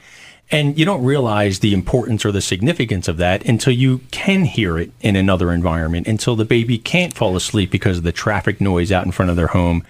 And 0.50 0.78
you 0.78 0.84
don't 0.84 1.02
realize 1.02 1.60
the 1.60 1.72
importance 1.72 2.24
or 2.26 2.30
the 2.30 2.42
significance 2.42 3.08
of 3.08 3.16
that 3.16 3.44
until 3.46 3.72
you 3.72 3.98
can 4.10 4.44
hear 4.44 4.78
it 4.78 4.92
in 5.00 5.16
another 5.16 5.50
environment, 5.50 6.06
until 6.06 6.36
the 6.36 6.44
baby 6.44 6.76
can't 6.78 7.14
fall 7.14 7.36
asleep 7.36 7.70
because 7.70 7.98
of 7.98 8.04
the 8.04 8.12
traffic 8.12 8.60
noise 8.60 8.92
out 8.92 9.06
in 9.06 9.12
front 9.12 9.30
of 9.30 9.36
their 9.36 9.48
home 9.48 9.82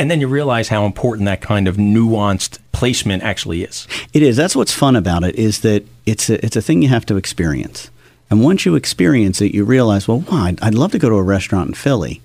and 0.00 0.10
then 0.10 0.18
you 0.18 0.28
realize 0.28 0.68
how 0.68 0.86
important 0.86 1.26
that 1.26 1.42
kind 1.42 1.68
of 1.68 1.76
nuanced 1.76 2.58
placement 2.72 3.22
actually 3.22 3.62
is. 3.62 3.86
It 4.14 4.22
is. 4.22 4.34
That's 4.34 4.56
what's 4.56 4.72
fun 4.72 4.96
about 4.96 5.24
it 5.24 5.34
is 5.34 5.60
that 5.60 5.84
it's 6.06 6.30
a, 6.30 6.42
it's 6.42 6.56
a 6.56 6.62
thing 6.62 6.80
you 6.80 6.88
have 6.88 7.04
to 7.06 7.16
experience. 7.16 7.90
And 8.30 8.42
once 8.42 8.64
you 8.64 8.76
experience 8.76 9.42
it, 9.42 9.52
you 9.52 9.62
realize, 9.62 10.08
well, 10.08 10.20
wow, 10.20 10.44
I'd, 10.44 10.62
I'd 10.62 10.74
love 10.74 10.92
to 10.92 10.98
go 10.98 11.10
to 11.10 11.16
a 11.16 11.22
restaurant 11.22 11.68
in 11.68 11.74
Philly, 11.74 12.22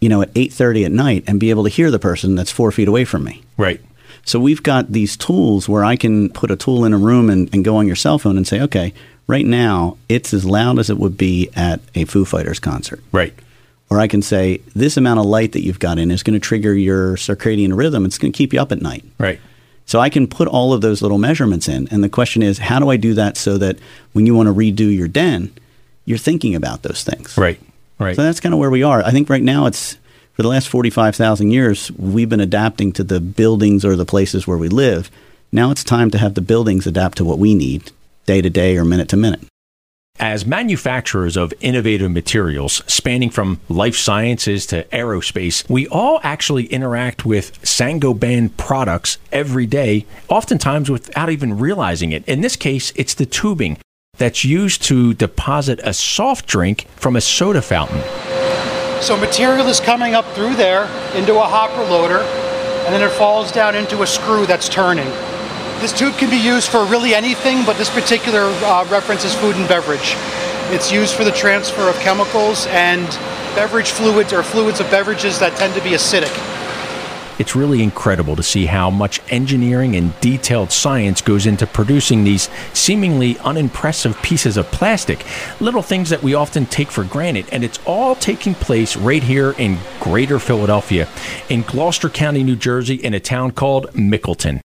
you 0.00 0.08
know, 0.08 0.22
at 0.22 0.32
8:30 0.32 0.86
at 0.86 0.92
night 0.92 1.24
and 1.26 1.38
be 1.38 1.50
able 1.50 1.64
to 1.64 1.68
hear 1.68 1.90
the 1.90 1.98
person 1.98 2.36
that's 2.36 2.50
four 2.50 2.72
feet 2.72 2.88
away 2.88 3.04
from 3.04 3.22
me. 3.22 3.42
Right. 3.58 3.82
So 4.24 4.40
we've 4.40 4.62
got 4.62 4.90
these 4.90 5.14
tools 5.14 5.68
where 5.68 5.84
I 5.84 5.96
can 5.96 6.30
put 6.30 6.50
a 6.50 6.56
tool 6.56 6.86
in 6.86 6.94
a 6.94 6.98
room 6.98 7.28
and, 7.28 7.50
and 7.52 7.62
go 7.62 7.76
on 7.76 7.86
your 7.86 7.96
cell 7.96 8.18
phone 8.18 8.38
and 8.38 8.46
say, 8.46 8.62
okay, 8.62 8.94
right 9.26 9.44
now 9.44 9.98
it's 10.08 10.32
as 10.32 10.46
loud 10.46 10.78
as 10.78 10.88
it 10.88 10.96
would 10.96 11.18
be 11.18 11.50
at 11.54 11.80
a 11.94 12.06
Foo 12.06 12.24
Fighters 12.24 12.60
concert. 12.60 13.02
Right. 13.12 13.34
Or 13.90 14.00
I 14.00 14.08
can 14.08 14.22
say, 14.22 14.60
this 14.74 14.96
amount 14.96 15.20
of 15.20 15.26
light 15.26 15.52
that 15.52 15.62
you've 15.62 15.78
got 15.78 15.98
in 15.98 16.10
is 16.10 16.22
going 16.22 16.34
to 16.34 16.40
trigger 16.40 16.74
your 16.74 17.16
circadian 17.16 17.76
rhythm. 17.76 18.04
It's 18.04 18.18
going 18.18 18.32
to 18.32 18.36
keep 18.36 18.52
you 18.52 18.60
up 18.60 18.72
at 18.72 18.82
night. 18.82 19.04
Right. 19.18 19.40
So 19.86 20.00
I 20.00 20.08
can 20.08 20.26
put 20.26 20.48
all 20.48 20.72
of 20.72 20.80
those 20.80 21.02
little 21.02 21.18
measurements 21.18 21.68
in. 21.68 21.88
And 21.88 22.02
the 22.02 22.08
question 22.08 22.42
is, 22.42 22.58
how 22.58 22.78
do 22.78 22.88
I 22.88 22.96
do 22.96 23.14
that 23.14 23.36
so 23.36 23.58
that 23.58 23.78
when 24.12 24.26
you 24.26 24.34
want 24.34 24.48
to 24.48 24.54
redo 24.54 24.94
your 24.94 25.08
den, 25.08 25.52
you're 26.06 26.18
thinking 26.18 26.54
about 26.54 26.82
those 26.82 27.04
things? 27.04 27.36
Right. 27.36 27.60
Right. 27.98 28.16
So 28.16 28.22
that's 28.22 28.40
kind 28.40 28.54
of 28.54 28.58
where 28.58 28.70
we 28.70 28.82
are. 28.82 29.02
I 29.04 29.10
think 29.10 29.28
right 29.28 29.42
now 29.42 29.66
it's 29.66 29.96
for 30.32 30.42
the 30.42 30.48
last 30.48 30.68
45,000 30.68 31.50
years, 31.52 31.92
we've 31.92 32.28
been 32.28 32.40
adapting 32.40 32.92
to 32.94 33.04
the 33.04 33.20
buildings 33.20 33.84
or 33.84 33.94
the 33.94 34.04
places 34.04 34.46
where 34.46 34.58
we 34.58 34.68
live. 34.68 35.10
Now 35.52 35.70
it's 35.70 35.84
time 35.84 36.10
to 36.10 36.18
have 36.18 36.34
the 36.34 36.40
buildings 36.40 36.86
adapt 36.86 37.18
to 37.18 37.24
what 37.24 37.38
we 37.38 37.54
need 37.54 37.92
day 38.26 38.42
to 38.42 38.50
day 38.50 38.76
or 38.76 38.84
minute 38.84 39.08
to 39.10 39.16
minute. 39.16 39.44
As 40.20 40.46
manufacturers 40.46 41.36
of 41.36 41.52
innovative 41.60 42.08
materials 42.08 42.84
spanning 42.86 43.30
from 43.30 43.58
life 43.68 43.96
sciences 43.96 44.64
to 44.66 44.84
aerospace, 44.84 45.68
we 45.68 45.88
all 45.88 46.20
actually 46.22 46.66
interact 46.66 47.26
with 47.26 47.58
Saint-Gobain 47.66 48.56
products 48.56 49.18
every 49.32 49.66
day, 49.66 50.06
oftentimes 50.28 50.88
without 50.88 51.30
even 51.30 51.58
realizing 51.58 52.12
it. 52.12 52.24
In 52.28 52.42
this 52.42 52.54
case, 52.54 52.92
it's 52.94 53.14
the 53.14 53.26
tubing 53.26 53.76
that's 54.16 54.44
used 54.44 54.84
to 54.84 55.14
deposit 55.14 55.80
a 55.82 55.92
soft 55.92 56.46
drink 56.46 56.86
from 56.94 57.16
a 57.16 57.20
soda 57.20 57.60
fountain. 57.60 58.00
So 59.02 59.16
material 59.16 59.66
is 59.66 59.80
coming 59.80 60.14
up 60.14 60.26
through 60.26 60.54
there 60.54 60.84
into 61.16 61.34
a 61.34 61.44
hopper 61.44 61.82
loader, 61.90 62.20
and 62.20 62.94
then 62.94 63.02
it 63.02 63.10
falls 63.10 63.50
down 63.50 63.74
into 63.74 64.02
a 64.02 64.06
screw 64.06 64.46
that's 64.46 64.68
turning. 64.68 65.10
This 65.80 65.92
tube 65.92 66.14
can 66.14 66.30
be 66.30 66.36
used 66.36 66.68
for 66.68 66.84
really 66.84 67.14
anything, 67.14 67.64
but 67.64 67.76
this 67.76 67.90
particular 67.90 68.40
uh, 68.40 68.86
reference 68.90 69.24
is 69.24 69.34
food 69.34 69.56
and 69.56 69.68
beverage. 69.68 70.14
It's 70.72 70.90
used 70.90 71.14
for 71.14 71.24
the 71.24 71.32
transfer 71.32 71.88
of 71.88 71.94
chemicals 71.96 72.66
and 72.68 73.06
beverage 73.54 73.90
fluids 73.90 74.32
or 74.32 74.42
fluids 74.42 74.80
of 74.80 74.90
beverages 74.90 75.38
that 75.40 75.56
tend 75.56 75.74
to 75.74 75.82
be 75.82 75.90
acidic. 75.90 76.32
It's 77.38 77.56
really 77.56 77.82
incredible 77.82 78.36
to 78.36 78.42
see 78.44 78.66
how 78.66 78.90
much 78.90 79.20
engineering 79.28 79.96
and 79.96 80.18
detailed 80.20 80.70
science 80.70 81.20
goes 81.20 81.46
into 81.46 81.66
producing 81.66 82.22
these 82.22 82.48
seemingly 82.72 83.36
unimpressive 83.40 84.20
pieces 84.22 84.56
of 84.56 84.66
plastic, 84.66 85.26
little 85.60 85.82
things 85.82 86.10
that 86.10 86.22
we 86.22 86.34
often 86.34 86.64
take 86.64 86.92
for 86.92 87.02
granted. 87.02 87.46
And 87.50 87.64
it's 87.64 87.80
all 87.86 88.14
taking 88.14 88.54
place 88.54 88.96
right 88.96 89.22
here 89.22 89.52
in 89.58 89.78
greater 89.98 90.38
Philadelphia, 90.38 91.08
in 91.48 91.62
Gloucester 91.62 92.08
County, 92.08 92.44
New 92.44 92.56
Jersey, 92.56 92.94
in 92.94 93.14
a 93.14 93.20
town 93.20 93.50
called 93.50 93.88
Mickleton. 93.92 94.60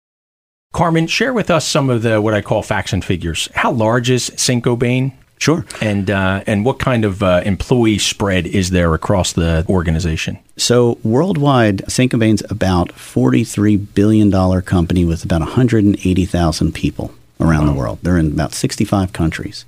Carmen, 0.74 1.08
share 1.08 1.34
with 1.34 1.50
us 1.50 1.68
some 1.68 1.90
of 1.90 2.02
the 2.02 2.20
what 2.20 2.34
I 2.34 2.42
call 2.42 2.62
facts 2.62 2.92
and 2.92 3.04
figures. 3.04 3.50
How 3.54 3.72
large 3.72 4.10
is 4.10 4.32
Saint-Gobain? 4.36 5.14
Sure. 5.38 5.66
And 5.82 6.10
uh, 6.10 6.44
and 6.48 6.66
what 6.66 6.80
kind 6.80 7.06
of 7.06 7.22
uh, 7.22 7.42
employee 7.46 7.98
spread 7.98 8.48
is 8.48 8.72
there 8.72 8.94
across 8.94 9.34
the 9.34 9.66
organization? 9.70 10.40
So 10.58 10.98
worldwide, 11.04 11.90
Saint-Gobain's 11.92 12.44
about 12.50 12.90
$43 12.90 13.94
billion 13.94 14.32
company 14.62 15.06
with 15.06 15.24
about 15.24 15.42
180,000 15.42 16.74
people 16.74 17.14
around 17.40 17.68
wow. 17.68 17.74
the 17.74 17.80
world. 17.80 18.00
They're 18.02 18.18
in 18.18 18.32
about 18.32 18.54
65 18.54 19.14
countries. 19.14 19.66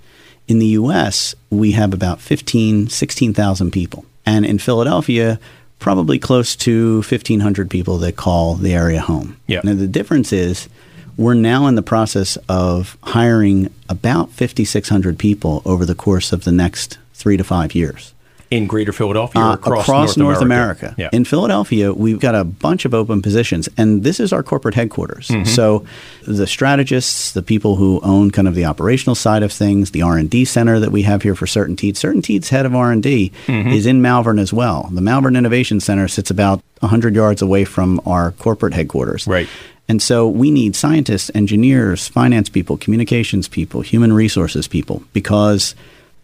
In 0.48 0.60
the 0.60 0.68
U.S., 0.68 1.36
we 1.50 1.74
have 1.74 1.94
about 1.94 2.22
15, 2.22 2.88
16,000 2.88 3.72
people. 3.72 4.06
And 4.26 4.46
in 4.46 4.60
Philadelphia, 4.60 5.40
probably 5.80 6.18
close 6.20 6.56
to 6.56 6.96
1,500 6.98 7.70
people 7.70 7.98
that 8.00 8.16
call 8.16 8.56
the 8.56 8.74
area 8.74 9.02
home. 9.02 9.38
Yeah. 9.48 9.62
Now, 9.64 9.74
the 9.74 9.88
difference 9.88 10.32
is 10.32 10.70
we're 11.18 11.34
now 11.34 11.68
in 11.68 11.76
the 11.76 11.82
process 11.82 12.38
of 12.48 12.98
hiring 13.04 13.74
about 13.90 14.30
5,600 14.32 15.18
people 15.18 15.62
over 15.66 15.86
the 15.86 15.96
course 15.96 16.32
of 16.32 16.44
the 16.44 16.52
next 16.52 17.00
three 17.14 17.38
to 17.38 17.44
five 17.44 17.74
years. 17.74 18.14
In 18.50 18.66
Greater 18.66 18.94
Philadelphia 18.94 19.42
uh, 19.42 19.54
across, 19.56 19.84
across, 19.84 20.16
North, 20.16 20.36
North 20.36 20.42
America. 20.42 20.86
America. 20.86 21.02
Yeah. 21.02 21.10
In 21.12 21.26
Philadelphia, 21.26 21.94
we've 21.94 22.22
got 22.22 22.34
a 22.34 22.46
bunch 22.46 22.86
of 22.86 22.94
open 22.94 23.22
positions, 23.22 23.68
and 23.76 24.04
this 24.04 24.22
is 24.22 24.32
our 24.32 24.42
corporate 24.42 24.74
headquarters. 24.74 25.28
Mm-hmm. 25.28 25.44
So 25.44 25.86
the 26.26 26.48
strategists, 26.48 27.34
the 27.34 27.42
people 27.42 27.76
who 27.76 28.00
own 28.04 28.32
kind 28.32 28.48
of 28.48 28.56
the 28.56 28.64
operational 28.64 29.16
side 29.16 29.44
of 29.44 29.52
things, 29.52 29.92
the 29.92 30.02
R 30.02 30.18
and 30.18 30.30
D 30.30 30.46
center 30.46 30.80
that 30.80 30.94
we 30.94 31.02
have 31.02 31.24
here 31.24 31.36
for 31.36 31.46
CertainTeed. 31.46 31.96
CertainTeed's 31.96 32.48
head 32.48 32.66
of 32.66 32.74
R 32.74 32.90
and 32.94 33.04
D 33.04 33.34
mm-hmm. 33.48 33.68
is 33.68 33.86
in 33.86 34.02
Malvern 34.02 34.40
as 34.40 34.54
well. 34.54 34.90
The 34.94 35.02
Malvern 35.02 35.36
Innovation 35.36 35.82
Center 35.82 36.08
sits 36.08 36.32
about 36.32 36.64
100 36.80 37.16
yards 37.16 37.42
away 37.42 37.66
from 37.66 38.00
our 38.06 38.32
corporate 38.32 38.74
headquarters. 38.74 39.28
Right. 39.28 39.50
And 39.90 40.02
so 40.02 40.28
we 40.28 40.52
need 40.52 40.76
scientists, 40.76 41.32
engineers, 41.34 42.08
finance 42.08 42.50
people, 42.50 42.78
communications 42.78 43.48
people, 43.48 43.82
human 43.82 44.12
resources 44.12 44.68
people, 44.68 45.04
because 45.14 45.76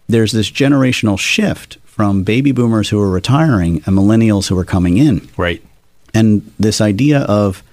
there's 0.08 0.34
this 0.34 0.52
generational 0.52 1.18
shift 1.18 1.78
from 1.86 2.24
baby 2.24 2.52
boomers 2.52 2.90
who 2.90 3.00
are 3.00 3.10
retiring 3.10 3.78
and 3.86 3.96
millennials 3.98 4.50
who 4.50 4.58
are 4.58 4.66
coming 4.66 4.98
in. 4.98 5.28
Right. 5.38 5.64
And 6.14 6.52
this 6.60 6.82
idea 6.82 7.20
of 7.22 7.64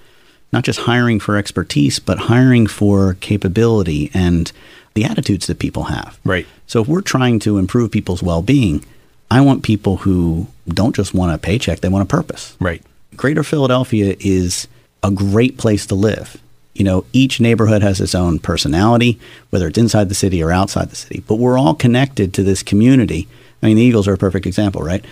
not 0.53 0.63
just 0.63 0.79
hiring 0.81 1.19
for 1.19 1.37
expertise, 1.37 1.99
but 1.99 2.17
hiring 2.17 2.67
for 2.67 3.15
capability 3.15 4.11
and 4.13 4.51
the 4.93 5.05
attitudes 5.05 5.47
that 5.47 5.59
people 5.59 5.83
have. 5.83 6.19
Right. 6.23 6.45
So 6.67 6.81
if 6.81 6.87
we're 6.87 7.01
trying 7.01 7.39
to 7.39 7.57
improve 7.57 7.91
people's 7.91 8.23
well 8.23 8.41
being, 8.41 8.85
I 9.29 9.41
want 9.41 9.63
people 9.63 9.97
who 9.97 10.47
don't 10.67 10.95
just 10.95 11.13
want 11.13 11.33
a 11.33 11.37
paycheck, 11.37 11.79
they 11.79 11.89
want 11.89 12.03
a 12.03 12.07
purpose. 12.07 12.55
Right. 12.59 12.81
Greater 13.15 13.43
Philadelphia 13.43 14.15
is 14.19 14.67
a 15.03 15.11
great 15.11 15.57
place 15.57 15.85
to 15.87 15.95
live. 15.95 16.41
You 16.73 16.85
know, 16.85 17.05
each 17.11 17.39
neighborhood 17.41 17.81
has 17.81 17.99
its 17.99 18.15
own 18.15 18.39
personality, 18.39 19.19
whether 19.49 19.67
it's 19.67 19.77
inside 19.77 20.09
the 20.09 20.15
city 20.15 20.41
or 20.41 20.51
outside 20.51 20.89
the 20.89 20.95
city, 20.95 21.23
but 21.27 21.35
we're 21.35 21.57
all 21.57 21.75
connected 21.75 22.33
to 22.35 22.43
this 22.43 22.63
community. 22.63 23.27
I 23.61 23.67
mean, 23.67 23.77
the 23.77 23.83
Eagles 23.83 24.07
are 24.07 24.13
a 24.13 24.17
perfect 24.17 24.45
example, 24.45 24.81
right? 24.81 25.03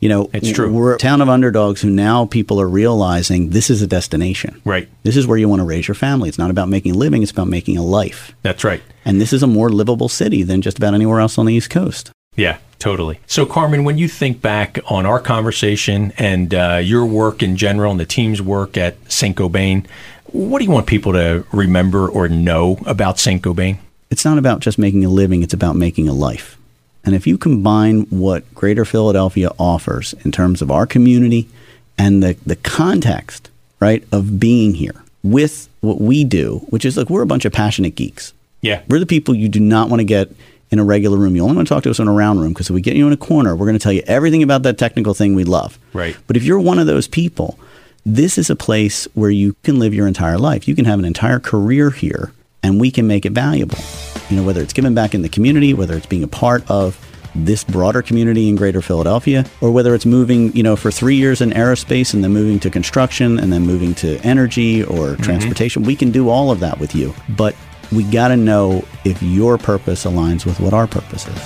You 0.00 0.08
know, 0.08 0.30
it's 0.32 0.52
true. 0.52 0.72
We're 0.72 0.94
a 0.94 0.98
town 0.98 1.20
of 1.20 1.28
underdogs 1.28 1.80
who 1.80 1.90
now 1.90 2.24
people 2.24 2.60
are 2.60 2.68
realizing 2.68 3.50
this 3.50 3.68
is 3.68 3.82
a 3.82 3.86
destination. 3.86 4.62
Right. 4.64 4.88
This 5.02 5.16
is 5.16 5.26
where 5.26 5.36
you 5.36 5.48
want 5.48 5.58
to 5.58 5.64
raise 5.64 5.88
your 5.88 5.96
family. 5.96 6.28
It's 6.28 6.38
not 6.38 6.50
about 6.50 6.68
making 6.68 6.92
a 6.92 6.94
living, 6.94 7.22
it's 7.22 7.32
about 7.32 7.48
making 7.48 7.76
a 7.76 7.82
life. 7.82 8.32
That's 8.42 8.62
right. 8.62 8.80
And 9.04 9.20
this 9.20 9.32
is 9.32 9.42
a 9.42 9.48
more 9.48 9.70
livable 9.70 10.08
city 10.08 10.44
than 10.44 10.62
just 10.62 10.78
about 10.78 10.94
anywhere 10.94 11.18
else 11.18 11.36
on 11.36 11.46
the 11.46 11.54
East 11.54 11.70
Coast. 11.70 12.12
Yeah, 12.36 12.58
totally. 12.78 13.20
So, 13.26 13.46
Carmen, 13.46 13.84
when 13.84 13.98
you 13.98 14.08
think 14.08 14.40
back 14.40 14.78
on 14.86 15.06
our 15.06 15.20
conversation 15.20 16.12
and 16.18 16.54
uh, 16.54 16.80
your 16.82 17.04
work 17.06 17.42
in 17.42 17.56
general 17.56 17.90
and 17.90 18.00
the 18.00 18.06
team's 18.06 18.40
work 18.42 18.76
at 18.76 18.96
Saint-Gobain, 19.10 19.86
what 20.26 20.58
do 20.58 20.64
you 20.64 20.70
want 20.70 20.86
people 20.86 21.12
to 21.12 21.44
remember 21.52 22.08
or 22.08 22.28
know 22.28 22.78
about 22.86 23.18
Saint-Gobain? 23.18 23.78
It's 24.10 24.24
not 24.24 24.38
about 24.38 24.60
just 24.60 24.78
making 24.78 25.04
a 25.04 25.08
living, 25.08 25.42
it's 25.42 25.54
about 25.54 25.76
making 25.76 26.08
a 26.08 26.12
life. 26.12 26.56
And 27.04 27.14
if 27.14 27.26
you 27.26 27.38
combine 27.38 28.02
what 28.10 28.54
Greater 28.54 28.84
Philadelphia 28.84 29.50
offers 29.58 30.14
in 30.24 30.32
terms 30.32 30.60
of 30.60 30.70
our 30.70 30.86
community 30.86 31.48
and 31.96 32.22
the, 32.22 32.36
the 32.44 32.56
context, 32.56 33.50
right, 33.80 34.04
of 34.12 34.38
being 34.38 34.74
here 34.74 35.04
with 35.22 35.68
what 35.80 36.00
we 36.00 36.24
do, 36.24 36.66
which 36.68 36.84
is 36.84 36.96
like 36.96 37.08
we're 37.08 37.22
a 37.22 37.26
bunch 37.26 37.44
of 37.44 37.52
passionate 37.52 37.94
geeks. 37.94 38.32
Yeah. 38.60 38.82
We're 38.88 38.98
the 38.98 39.06
people 39.06 39.34
you 39.34 39.48
do 39.48 39.60
not 39.60 39.88
want 39.88 40.00
to 40.00 40.04
get 40.04 40.30
in 40.70 40.78
a 40.78 40.84
regular 40.84 41.16
room. 41.16 41.34
You 41.34 41.42
only 41.42 41.56
want 41.56 41.68
to 41.68 41.74
talk 41.74 41.82
to 41.84 41.90
us 41.90 41.98
in 41.98 42.08
a 42.08 42.12
round 42.12 42.40
room 42.40 42.52
because 42.52 42.68
if 42.68 42.74
we 42.74 42.80
get 42.80 42.96
you 42.96 43.06
in 43.06 43.12
a 43.12 43.16
corner, 43.16 43.56
we're 43.56 43.66
going 43.66 43.78
to 43.78 43.82
tell 43.82 43.92
you 43.92 44.02
everything 44.06 44.42
about 44.42 44.62
that 44.64 44.78
technical 44.78 45.14
thing 45.14 45.34
we 45.34 45.44
love. 45.44 45.78
Right. 45.92 46.16
But 46.26 46.36
if 46.36 46.44
you're 46.44 46.60
one 46.60 46.78
of 46.78 46.86
those 46.86 47.08
people, 47.08 47.58
this 48.04 48.38
is 48.38 48.50
a 48.50 48.56
place 48.56 49.06
where 49.14 49.30
you 49.30 49.54
can 49.64 49.78
live 49.78 49.94
your 49.94 50.06
entire 50.06 50.38
life. 50.38 50.68
You 50.68 50.74
can 50.74 50.84
have 50.84 50.98
an 50.98 51.04
entire 51.04 51.38
career 51.38 51.90
here 51.90 52.32
and 52.62 52.80
we 52.80 52.90
can 52.90 53.06
make 53.06 53.24
it 53.24 53.32
valuable. 53.32 53.78
You 54.30 54.36
know, 54.36 54.42
whether 54.42 54.60
it's 54.60 54.72
giving 54.72 54.94
back 54.94 55.14
in 55.14 55.22
the 55.22 55.28
community, 55.28 55.74
whether 55.74 55.96
it's 55.96 56.06
being 56.06 56.22
a 56.22 56.28
part 56.28 56.68
of 56.70 56.98
this 57.34 57.64
broader 57.64 58.02
community 58.02 58.48
in 58.48 58.56
greater 58.56 58.82
Philadelphia, 58.82 59.44
or 59.60 59.70
whether 59.70 59.94
it's 59.94 60.06
moving, 60.06 60.54
you 60.56 60.62
know, 60.62 60.76
for 60.76 60.90
three 60.90 61.16
years 61.16 61.40
in 61.40 61.50
aerospace 61.50 62.14
and 62.14 62.24
then 62.24 62.32
moving 62.32 62.58
to 62.60 62.70
construction 62.70 63.38
and 63.38 63.52
then 63.52 63.66
moving 63.66 63.94
to 63.94 64.18
energy 64.20 64.82
or 64.84 65.10
mm-hmm. 65.10 65.22
transportation, 65.22 65.82
we 65.82 65.96
can 65.96 66.10
do 66.10 66.28
all 66.28 66.50
of 66.50 66.60
that 66.60 66.78
with 66.78 66.94
you. 66.94 67.14
But 67.28 67.54
we 67.92 68.04
got 68.04 68.28
to 68.28 68.36
know 68.36 68.84
if 69.04 69.20
your 69.22 69.58
purpose 69.58 70.04
aligns 70.04 70.46
with 70.46 70.60
what 70.60 70.74
our 70.74 70.86
purpose 70.86 71.26
is. 71.26 71.42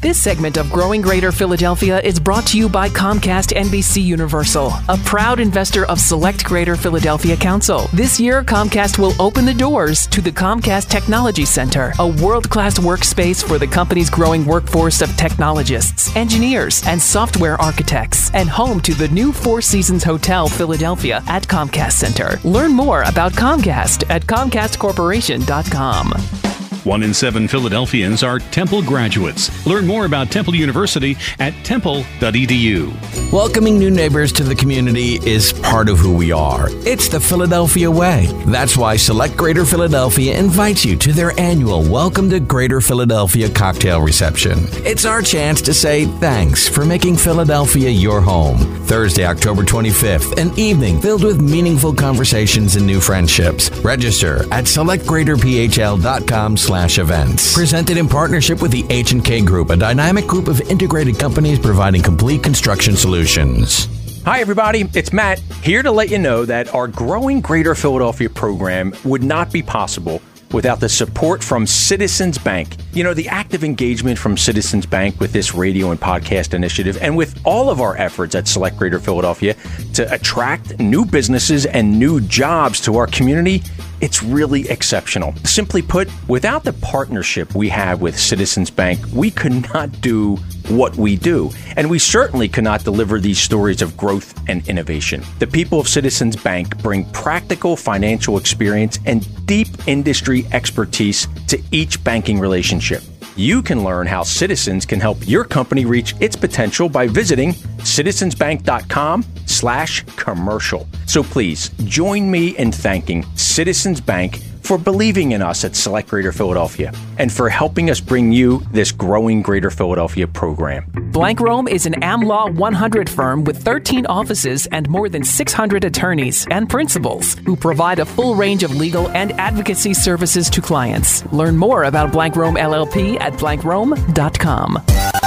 This 0.01 0.19
segment 0.19 0.57
of 0.57 0.73
Growing 0.73 1.03
Greater 1.03 1.31
Philadelphia 1.31 2.01
is 2.01 2.19
brought 2.19 2.47
to 2.47 2.57
you 2.57 2.71
by 2.71 2.89
Comcast 2.89 3.55
NBC 3.55 4.03
Universal, 4.03 4.73
a 4.89 4.97
proud 5.05 5.41
investor 5.41 5.85
of 5.91 6.01
Select 6.01 6.43
Greater 6.43 6.75
Philadelphia 6.75 7.37
Council. 7.37 7.87
This 7.93 8.19
year, 8.19 8.43
Comcast 8.43 8.99
will 8.99 9.13
open 9.21 9.45
the 9.45 9.53
doors 9.53 10.07
to 10.07 10.23
the 10.23 10.33
Comcast 10.33 10.89
Technology 10.89 11.45
Center, 11.45 11.93
a 11.99 12.07
world 12.07 12.49
class 12.49 12.79
workspace 12.79 13.47
for 13.47 13.59
the 13.59 13.67
company's 13.67 14.09
growing 14.09 14.47
workforce 14.47 15.03
of 15.03 15.15
technologists, 15.19 16.17
engineers, 16.17 16.83
and 16.87 17.03
software 17.03 17.61
architects, 17.61 18.33
and 18.33 18.49
home 18.49 18.81
to 18.81 18.95
the 18.95 19.09
new 19.09 19.35
Four 19.35 19.61
Seasons 19.61 20.03
Hotel 20.03 20.49
Philadelphia 20.49 21.23
at 21.27 21.47
Comcast 21.47 21.93
Center. 21.93 22.41
Learn 22.43 22.73
more 22.73 23.03
about 23.03 23.33
Comcast 23.33 24.09
at 24.09 24.25
ComcastCorporation.com. 24.25 26.60
One 26.85 27.03
in 27.03 27.13
seven 27.13 27.47
Philadelphians 27.47 28.23
are 28.23 28.39
Temple 28.39 28.81
graduates. 28.83 29.67
Learn 29.67 29.87
more 29.87 30.07
about 30.07 30.31
Temple 30.31 30.55
University 30.55 31.15
at 31.39 31.53
temple.edu. 31.63 33.33
Welcoming 33.33 33.79
new 33.79 33.91
neighbors 33.91 34.33
to 34.33 34.43
the 34.43 34.55
community 34.55 35.17
is 35.29 35.53
part 35.53 35.91
of 35.91 35.99
who 35.99 36.15
we 36.15 36.33
are. 36.33 36.69
It's 36.87 37.09
the 37.09 37.21
Philadelphia 37.21 37.91
way. 37.91 38.29
That's 38.47 38.79
why 38.79 38.97
Select 38.97 39.37
Greater 39.37 39.67
Philadelphia 39.67 40.39
invites 40.39 40.85
you 40.85 40.97
to 40.97 41.13
their 41.13 41.39
annual 41.39 41.83
Welcome 41.83 42.31
to 42.31 42.41
Greater 42.41 42.81
Philadelphia 42.81 43.51
cocktail 43.51 44.01
reception. 44.01 44.61
It's 44.87 45.05
our 45.05 45.21
chance 45.21 45.61
to 45.63 45.75
say 45.75 46.07
thanks 46.07 46.67
for 46.67 46.87
making 46.87 47.19
Philadelphia 47.19 47.91
your 47.91 48.23
home. 48.23 48.57
Thursday, 48.87 49.27
October 49.27 49.63
25th, 49.63 50.39
an 50.39 50.59
evening 50.59 51.01
filled 51.01 51.25
with 51.25 51.41
meaningful 51.41 51.93
conversations 51.93 52.77
and 52.77 52.87
new 52.87 53.01
friendships. 53.01 53.71
Register 53.85 54.43
at 54.53 54.65
selectgreaterphl.com 54.65 56.57
slash 56.71 57.01
events. 57.01 57.53
Presented 57.53 57.97
in 57.97 58.07
partnership 58.09 58.63
with 58.63 58.71
the 58.71 58.87
H&K 58.91 59.41
Group, 59.41 59.71
a 59.71 59.77
dynamic 59.77 60.25
group 60.29 60.47
of 60.47 60.61
integrated 60.71 61.19
companies 61.19 61.59
providing 61.59 62.01
complete 62.01 62.45
construction 62.45 62.95
solutions. 62.95 63.89
Hi, 64.25 64.39
everybody. 64.39 64.89
It's 64.95 65.13
Matt 65.13 65.41
here 65.65 65.83
to 65.83 65.91
let 65.91 66.11
you 66.11 66.19
know 66.19 66.45
that 66.45 66.73
our 66.73 66.87
growing 66.87 67.41
Greater 67.41 67.75
Philadelphia 67.75 68.31
program 68.31 68.95
would 69.05 69.25
not 69.25 69.53
be 69.53 69.63
possible 69.63 70.23
without 70.53 70.79
the 70.79 70.89
support 70.89 71.43
from 71.43 71.67
Citizens 71.67 72.39
Bank. 72.39 72.77
You 72.93 73.03
know, 73.03 73.15
the 73.15 73.29
active 73.29 73.65
engagement 73.65 74.17
from 74.17 74.37
Citizens 74.37 74.87
Bank 74.87 75.19
with 75.19 75.33
this 75.33 75.53
radio 75.53 75.91
and 75.91 76.01
podcast 76.01 76.55
initiative, 76.55 76.99
and 77.01 77.17
with 77.17 77.37
all 77.45 77.69
of 77.69 77.81
our 77.81 77.97
efforts 77.97 78.37
at 78.37 78.47
Select 78.47 78.77
Greater 78.77 79.01
Philadelphia 79.01 79.55
to 79.95 80.13
attract 80.15 80.79
new 80.79 81.05
businesses 81.05 81.67
and 81.67 81.99
new 81.99 82.21
jobs 82.21 82.81
to 82.83 82.97
our 82.97 83.09
community, 83.09 83.65
it's 84.01 84.23
really 84.23 84.69
exceptional. 84.69 85.35
Simply 85.45 85.83
put, 85.83 86.09
without 86.29 86.65
the 86.65 86.73
partnership 86.75 87.55
we 87.55 87.69
have 87.69 88.01
with 88.01 88.19
Citizens 88.19 88.71
Bank, 88.71 89.01
we 89.13 89.31
could 89.31 89.73
not 89.75 90.01
do 90.01 90.37
what 90.69 90.97
we 90.97 91.17
do. 91.17 91.51
And 91.77 91.91
we 91.91 91.99
certainly 91.99 92.49
cannot 92.49 92.85
deliver 92.85 93.19
these 93.19 93.39
stories 93.39 93.83
of 93.83 93.97
growth 93.97 94.35
and 94.49 94.67
innovation. 94.69 95.23
The 95.39 95.47
people 95.47 95.81
of 95.81 95.89
Citizens 95.89 96.37
Bank 96.37 96.81
bring 96.83 97.05
practical 97.11 97.77
financial 97.77 98.39
experience 98.39 98.99
and 99.07 99.27
deep 99.47 99.69
industry 99.87 100.47
expertise 100.53 101.27
to 101.49 101.61
each 101.73 102.03
banking 102.05 102.39
relationship. 102.39 103.03
You 103.41 103.63
can 103.63 103.85
learn 103.85 104.07
how 104.07 104.23
Citizens 104.23 104.85
can 104.85 105.01
help 105.01 105.27
your 105.27 105.45
company 105.45 105.87
reach 105.87 106.15
its 106.21 106.37
potential 106.37 106.91
by 106.91 107.07
visiting 107.07 107.55
citizensbank.com 107.79 109.25
slash 109.47 110.05
commercial. 110.17 110.87
So 111.07 111.23
please 111.23 111.71
join 111.85 112.31
me 112.31 112.55
in 112.59 112.71
thanking 112.71 113.25
Citizens 113.37 113.99
Bank 113.99 114.43
for 114.71 114.79
believing 114.79 115.33
in 115.33 115.43
us 115.43 115.65
at 115.65 115.75
Select 115.75 116.09
Greater 116.09 116.31
Philadelphia 116.31 116.93
and 117.19 117.33
for 117.33 117.49
helping 117.49 117.91
us 117.91 117.99
bring 117.99 118.31
you 118.31 118.63
this 118.71 118.93
growing 118.93 119.43
Greater 119.43 119.69
Philadelphia 119.69 120.29
program. 120.29 120.85
Blank 121.11 121.41
Rome 121.41 121.67
is 121.67 121.87
an 121.87 121.95
AmLaw 121.95 122.55
100 122.55 123.11
firm 123.11 123.43
with 123.43 123.61
13 123.61 124.07
offices 124.07 124.67
and 124.67 124.89
more 124.89 125.09
than 125.09 125.25
600 125.25 125.83
attorneys 125.83 126.47
and 126.53 126.71
principals 126.71 127.35
who 127.45 127.57
provide 127.57 127.99
a 127.99 128.05
full 128.05 128.37
range 128.37 128.63
of 128.63 128.77
legal 128.77 129.09
and 129.09 129.33
advocacy 129.41 129.93
services 129.93 130.49
to 130.49 130.61
clients. 130.61 131.27
Learn 131.33 131.57
more 131.57 131.83
about 131.83 132.13
Blank 132.13 132.37
Rome 132.37 132.55
LLP 132.55 133.21
at 133.21 133.33
blankrome.com. 133.33 135.20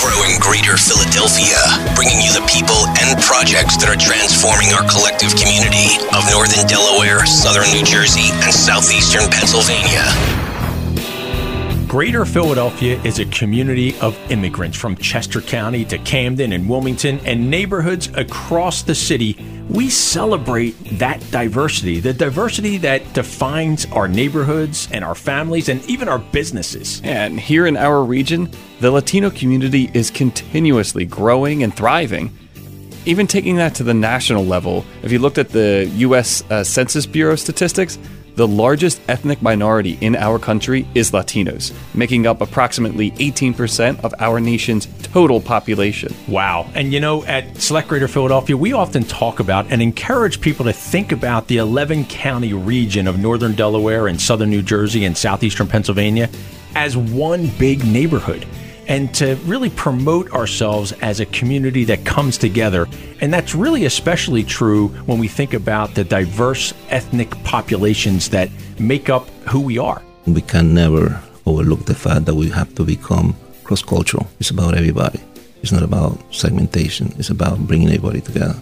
Growing 0.00 0.40
Greater 0.40 0.78
Philadelphia, 0.78 1.60
bringing 1.94 2.24
you 2.24 2.32
the 2.32 2.40
people 2.48 2.88
and 3.04 3.20
projects 3.20 3.76
that 3.76 3.92
are 3.92 4.00
transforming 4.00 4.72
our 4.72 4.80
collective 4.88 5.36
community 5.36 6.00
of 6.16 6.24
Northern 6.32 6.64
Delaware, 6.64 7.26
Southern 7.28 7.68
New 7.68 7.84
Jersey, 7.84 8.32
and 8.40 8.48
Southeastern 8.48 9.28
Pennsylvania. 9.28 10.49
Greater 11.90 12.24
Philadelphia 12.24 13.02
is 13.02 13.18
a 13.18 13.24
community 13.24 13.98
of 13.98 14.16
immigrants 14.30 14.78
from 14.78 14.94
Chester 14.94 15.40
County 15.40 15.84
to 15.86 15.98
Camden 15.98 16.52
and 16.52 16.68
Wilmington 16.68 17.18
and 17.24 17.50
neighborhoods 17.50 18.08
across 18.14 18.82
the 18.82 18.94
city. 18.94 19.36
We 19.68 19.90
celebrate 19.90 20.74
that 21.00 21.20
diversity, 21.32 21.98
the 21.98 22.12
diversity 22.12 22.76
that 22.76 23.12
defines 23.12 23.86
our 23.86 24.06
neighborhoods 24.06 24.88
and 24.92 25.04
our 25.04 25.16
families 25.16 25.68
and 25.68 25.84
even 25.86 26.08
our 26.08 26.20
businesses. 26.20 27.00
And 27.02 27.40
here 27.40 27.66
in 27.66 27.76
our 27.76 28.04
region, 28.04 28.52
the 28.78 28.92
Latino 28.92 29.28
community 29.28 29.90
is 29.92 30.12
continuously 30.12 31.04
growing 31.04 31.64
and 31.64 31.74
thriving. 31.74 32.30
Even 33.04 33.26
taking 33.26 33.56
that 33.56 33.74
to 33.74 33.82
the 33.82 33.94
national 33.94 34.44
level, 34.44 34.84
if 35.02 35.10
you 35.10 35.18
looked 35.18 35.38
at 35.38 35.48
the 35.48 35.90
US 35.96 36.48
uh, 36.52 36.62
Census 36.62 37.06
Bureau 37.06 37.34
statistics, 37.34 37.98
the 38.36 38.46
largest 38.46 39.00
ethnic 39.08 39.42
minority 39.42 39.98
in 40.00 40.16
our 40.16 40.38
country 40.38 40.86
is 40.94 41.10
Latinos, 41.10 41.72
making 41.94 42.26
up 42.26 42.40
approximately 42.40 43.10
18% 43.12 44.02
of 44.04 44.14
our 44.18 44.40
nation's 44.40 44.86
total 45.02 45.40
population. 45.40 46.14
Wow. 46.28 46.70
And 46.74 46.92
you 46.92 47.00
know, 47.00 47.24
at 47.24 47.56
Select 47.60 47.88
Greater 47.88 48.08
Philadelphia, 48.08 48.56
we 48.56 48.72
often 48.72 49.04
talk 49.04 49.40
about 49.40 49.70
and 49.70 49.82
encourage 49.82 50.40
people 50.40 50.64
to 50.64 50.72
think 50.72 51.12
about 51.12 51.48
the 51.48 51.58
11 51.58 52.04
county 52.06 52.52
region 52.52 53.06
of 53.06 53.18
northern 53.18 53.54
Delaware 53.54 54.08
and 54.08 54.20
southern 54.20 54.50
New 54.50 54.62
Jersey 54.62 55.04
and 55.04 55.16
southeastern 55.16 55.66
Pennsylvania 55.66 56.28
as 56.74 56.96
one 56.96 57.48
big 57.58 57.84
neighborhood 57.84 58.46
and 58.90 59.14
to 59.14 59.36
really 59.46 59.70
promote 59.70 60.32
ourselves 60.32 60.90
as 61.00 61.20
a 61.20 61.26
community 61.26 61.84
that 61.84 62.04
comes 62.04 62.36
together. 62.36 62.88
And 63.20 63.32
that's 63.32 63.54
really 63.54 63.84
especially 63.84 64.42
true 64.42 64.88
when 65.06 65.18
we 65.20 65.28
think 65.28 65.54
about 65.54 65.94
the 65.94 66.02
diverse 66.02 66.74
ethnic 66.88 67.30
populations 67.44 68.28
that 68.30 68.50
make 68.80 69.08
up 69.08 69.28
who 69.48 69.60
we 69.60 69.78
are. 69.78 70.02
We 70.26 70.42
can 70.42 70.74
never 70.74 71.22
overlook 71.46 71.86
the 71.86 71.94
fact 71.94 72.24
that 72.26 72.34
we 72.34 72.50
have 72.50 72.74
to 72.74 72.84
become 72.84 73.36
cross 73.62 73.80
cultural. 73.80 74.26
It's 74.40 74.50
about 74.50 74.76
everybody. 74.76 75.20
It's 75.62 75.70
not 75.70 75.84
about 75.84 76.18
segmentation, 76.34 77.14
it's 77.16 77.30
about 77.30 77.58
bringing 77.60 77.88
everybody 77.88 78.20
together. 78.20 78.58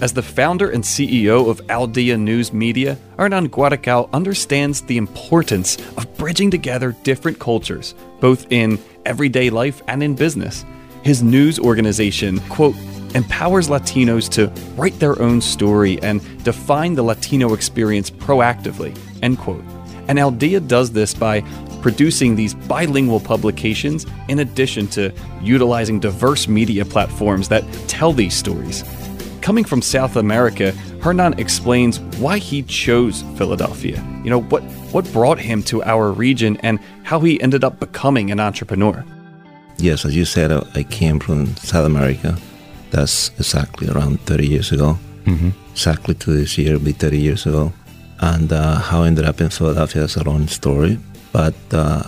As 0.00 0.12
the 0.12 0.22
founder 0.22 0.70
and 0.70 0.84
CEO 0.84 1.50
of 1.50 1.60
Al 1.68 1.88
Dia 1.88 2.16
News 2.16 2.52
Media, 2.52 2.96
Hernan 3.18 3.48
Guaracao 3.48 4.08
understands 4.12 4.80
the 4.82 4.96
importance 4.96 5.76
of 5.96 6.16
bridging 6.16 6.52
together 6.52 6.94
different 7.02 7.40
cultures, 7.40 7.96
both 8.20 8.46
in 8.52 8.78
everyday 9.04 9.50
life 9.50 9.82
and 9.88 10.00
in 10.00 10.14
business. 10.14 10.64
His 11.02 11.20
news 11.24 11.58
organization, 11.58 12.38
quote, 12.48 12.76
empowers 13.16 13.68
Latinos 13.68 14.30
to 14.30 14.52
write 14.76 14.96
their 15.00 15.20
own 15.20 15.40
story 15.40 16.00
and 16.00 16.20
define 16.44 16.94
the 16.94 17.02
Latino 17.02 17.52
experience 17.52 18.08
proactively, 18.08 18.96
end 19.22 19.38
quote. 19.38 19.64
And 20.06 20.16
Al 20.16 20.30
Dia 20.30 20.60
does 20.60 20.92
this 20.92 21.12
by 21.12 21.40
producing 21.82 22.36
these 22.36 22.54
bilingual 22.54 23.18
publications 23.18 24.06
in 24.28 24.38
addition 24.38 24.86
to 24.88 25.12
utilizing 25.42 25.98
diverse 25.98 26.46
media 26.46 26.84
platforms 26.84 27.48
that 27.48 27.64
tell 27.88 28.12
these 28.12 28.34
stories. 28.34 28.84
Coming 29.48 29.64
from 29.64 29.80
South 29.80 30.16
America, 30.16 30.72
Hernan 31.00 31.40
explains 31.40 32.00
why 32.20 32.36
he 32.36 32.62
chose 32.64 33.22
Philadelphia. 33.38 33.96
You 34.22 34.28
know, 34.28 34.42
what, 34.42 34.62
what 34.92 35.10
brought 35.10 35.38
him 35.38 35.62
to 35.72 35.82
our 35.84 36.12
region 36.12 36.58
and 36.58 36.78
how 37.04 37.18
he 37.20 37.40
ended 37.40 37.64
up 37.64 37.80
becoming 37.80 38.30
an 38.30 38.40
entrepreneur. 38.40 39.02
Yes, 39.78 40.04
as 40.04 40.14
you 40.14 40.26
said, 40.26 40.52
I 40.52 40.82
came 40.82 41.18
from 41.18 41.56
South 41.56 41.86
America. 41.86 42.36
That's 42.90 43.30
exactly 43.38 43.88
around 43.88 44.20
30 44.26 44.46
years 44.46 44.70
ago. 44.70 44.98
Mm-hmm. 45.24 45.48
Exactly 45.72 46.14
to 46.16 46.30
this 46.30 46.58
year, 46.58 46.74
it'll 46.74 46.84
be 46.84 46.92
30 46.92 47.18
years 47.18 47.46
ago. 47.46 47.72
And 48.20 48.52
uh, 48.52 48.80
how 48.80 49.04
I 49.04 49.06
ended 49.06 49.24
up 49.24 49.40
in 49.40 49.48
Philadelphia 49.48 50.02
is 50.02 50.16
a 50.16 50.24
long 50.24 50.46
story. 50.48 50.98
But 51.32 51.54
uh, 51.72 52.02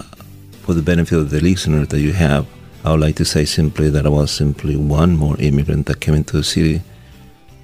for 0.61 0.75
the 0.75 0.83
benefit 0.83 1.17
of 1.17 1.31
the 1.31 1.41
listener 1.41 1.87
that 1.87 2.01
you 2.01 2.13
have, 2.13 2.47
I 2.85 2.91
would 2.91 3.01
like 3.01 3.17
to 3.17 3.25
say 3.25 3.47
simply 3.47 3.89
that 3.89 4.05
I 4.05 4.11
was 4.11 4.31
simply 4.31 4.77
one 4.77 5.17
more 5.17 5.41
immigrant 5.41 5.87
that 5.87 6.03
came 6.03 6.13
into 6.13 6.37
the 6.37 6.45
city 6.45 6.83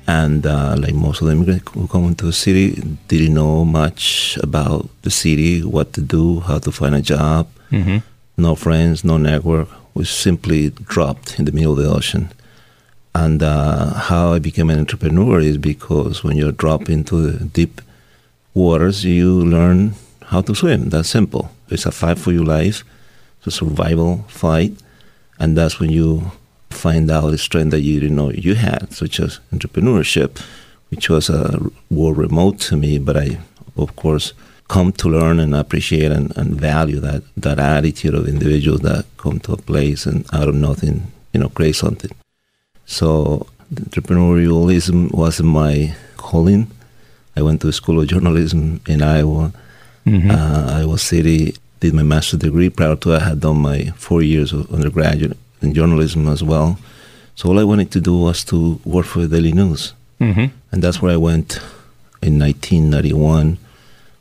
and 0.06 0.46
uh, 0.46 0.76
like 0.78 0.94
most 0.94 1.20
of 1.20 1.26
the 1.26 1.32
immigrants 1.32 1.70
who 1.72 1.88
come 1.88 2.04
into 2.04 2.26
the 2.26 2.32
city 2.32 2.80
didn't 3.08 3.34
know 3.34 3.64
much 3.64 4.38
about 4.42 4.88
the 5.02 5.10
city 5.10 5.62
what 5.62 5.92
to 5.94 6.00
do 6.00 6.40
how 6.40 6.58
to 6.58 6.70
find 6.72 6.94
a 6.94 7.02
job. 7.02 7.48
Mm-hmm. 7.70 7.98
no 8.36 8.54
friends 8.54 9.04
no 9.04 9.16
network. 9.16 9.68
We 9.94 10.04
simply 10.04 10.70
dropped 10.70 11.38
in 11.38 11.46
the 11.46 11.52
middle 11.52 11.72
of 11.72 11.78
the 11.78 11.90
ocean. 11.90 12.30
And 13.14 13.42
uh, 13.42 13.94
how 13.94 14.34
i 14.34 14.38
became 14.38 14.70
an 14.70 14.78
entrepreneur 14.78 15.40
is 15.40 15.58
because 15.58 16.22
when 16.22 16.36
you 16.36 16.52
drop 16.52 16.88
into 16.88 17.16
the 17.22 17.44
deep 17.46 17.80
waters 18.54 19.04
you 19.04 19.44
learn 19.44 19.94
how 20.26 20.40
to 20.42 20.54
swim. 20.54 20.90
That's 20.90 21.08
simple. 21.08 21.50
It's 21.68 21.86
a 21.86 21.92
fight 21.92 22.18
for 22.18 22.32
your 22.32 22.44
life. 22.44 22.84
It's 23.38 23.46
a 23.48 23.50
survival 23.50 24.24
fight, 24.28 24.74
and 25.38 25.56
that's 25.56 25.78
when 25.80 25.90
you 25.90 26.32
find 26.76 27.10
out 27.10 27.30
the 27.30 27.38
strength 27.38 27.70
that 27.70 27.80
you 27.80 28.00
didn't 28.00 28.16
know 28.16 28.30
you 28.30 28.54
had, 28.54 28.92
such 28.92 29.20
as 29.20 29.40
entrepreneurship, 29.52 30.40
which 30.90 31.08
was 31.08 31.28
a 31.28 31.70
word 31.90 32.16
remote 32.16 32.60
to 32.60 32.76
me, 32.76 32.98
but 32.98 33.16
I, 33.16 33.38
of 33.76 33.96
course, 33.96 34.32
come 34.68 34.92
to 34.92 35.08
learn 35.08 35.40
and 35.40 35.54
appreciate 35.54 36.12
and, 36.12 36.36
and 36.36 36.60
value 36.60 37.00
that, 37.00 37.22
that 37.36 37.58
attitude 37.58 38.14
of 38.14 38.28
individuals 38.28 38.80
that 38.80 39.04
come 39.16 39.38
to 39.40 39.52
a 39.52 39.56
place 39.56 40.06
and 40.06 40.26
out 40.32 40.48
of 40.48 40.54
nothing, 40.54 41.12
you 41.32 41.40
know, 41.40 41.48
create 41.48 41.76
something. 41.76 42.10
So 42.84 43.46
entrepreneurialism 43.74 45.12
wasn't 45.12 45.48
my 45.48 45.94
calling. 46.16 46.70
I 47.36 47.42
went 47.42 47.60
to 47.62 47.72
school 47.72 48.00
of 48.00 48.08
journalism 48.08 48.80
in 48.86 49.02
Iowa, 49.02 49.52
mm-hmm. 50.06 50.30
uh, 50.30 50.78
Iowa 50.78 50.98
City, 50.98 51.56
did 51.80 51.94
my 51.94 52.02
master's 52.02 52.40
degree. 52.40 52.70
Prior 52.70 52.96
to 52.96 53.08
that, 53.10 53.22
I 53.22 53.28
had 53.28 53.40
done 53.40 53.58
my 53.58 53.86
four 53.96 54.22
years 54.22 54.52
of 54.52 54.72
undergraduate 54.72 55.36
in 55.62 55.74
journalism 55.74 56.28
as 56.28 56.42
well. 56.42 56.78
So 57.34 57.50
all 57.50 57.58
I 57.58 57.64
wanted 57.64 57.90
to 57.92 58.00
do 58.00 58.16
was 58.18 58.44
to 58.44 58.80
work 58.84 59.06
for 59.06 59.20
the 59.20 59.28
Daily 59.28 59.52
News. 59.52 59.92
Mm-hmm. 60.20 60.46
And 60.72 60.82
that's 60.82 61.02
where 61.02 61.12
I 61.12 61.16
went 61.16 61.58
in 62.22 62.38
1991 62.38 63.58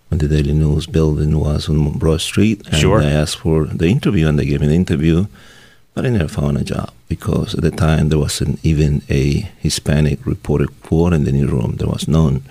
when 0.09 0.17
the 0.19 0.27
Daily 0.27 0.53
News 0.53 0.85
building 0.85 1.39
was 1.39 1.69
on 1.69 1.97
Broad 1.97 2.21
Street. 2.21 2.65
And 2.67 2.75
sure. 2.75 3.01
I 3.01 3.05
asked 3.05 3.37
for 3.37 3.65
the 3.65 3.87
interview, 3.87 4.27
and 4.27 4.37
they 4.37 4.45
gave 4.45 4.61
me 4.61 4.67
the 4.67 4.75
interview. 4.75 5.27
But 5.93 6.05
I 6.05 6.09
never 6.09 6.27
found 6.27 6.57
a 6.57 6.63
job 6.63 6.91
because 7.07 7.55
at 7.55 7.61
the 7.61 7.71
time 7.71 8.09
there 8.09 8.19
wasn't 8.19 8.63
even 8.65 9.01
a 9.09 9.49
Hispanic 9.59 10.25
reporter 10.25 10.67
quote 10.83 11.13
in 11.13 11.23
the 11.23 11.31
newsroom. 11.31 11.77
There 11.77 11.87
was 11.87 12.07
none. 12.07 12.43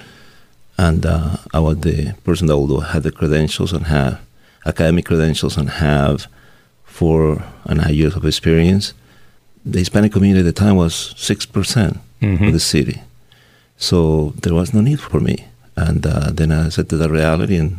And 0.79 1.05
uh, 1.05 1.37
I 1.53 1.61
was 1.61 1.81
the 1.81 2.15
person 2.25 2.47
that 2.47 2.55
although 2.55 2.81
had 2.81 3.03
the 3.03 3.13
credentials 3.13 3.75
and 3.75 3.87
have 3.87 4.21
academic 4.65 5.05
credentials 5.05 5.59
and 5.59 5.69
have 5.69 6.27
four 6.95 7.43
and 7.69 7.81
a 7.81 7.83
half 7.83 7.97
years 8.01 8.15
of 8.15 8.25
experience, 8.25 8.95
the 9.73 9.81
Hispanic 9.81 10.13
community 10.13 10.47
at 10.47 10.55
the 10.55 10.61
time 10.65 10.77
was 10.77 10.95
6% 11.17 11.51
mm 11.51 12.39
hmm 12.39 12.45
of 12.47 12.53
the 12.53 12.61
city. 12.75 12.99
So 13.77 13.99
there 14.43 14.55
was 14.61 14.73
no 14.77 14.81
need 14.89 15.01
for 15.01 15.21
me. 15.29 15.37
And 15.87 16.07
uh, 16.07 16.31
then 16.39 16.53
I 16.53 16.67
accepted 16.67 16.99
the 16.99 17.11
reality 17.11 17.57
and 17.63 17.73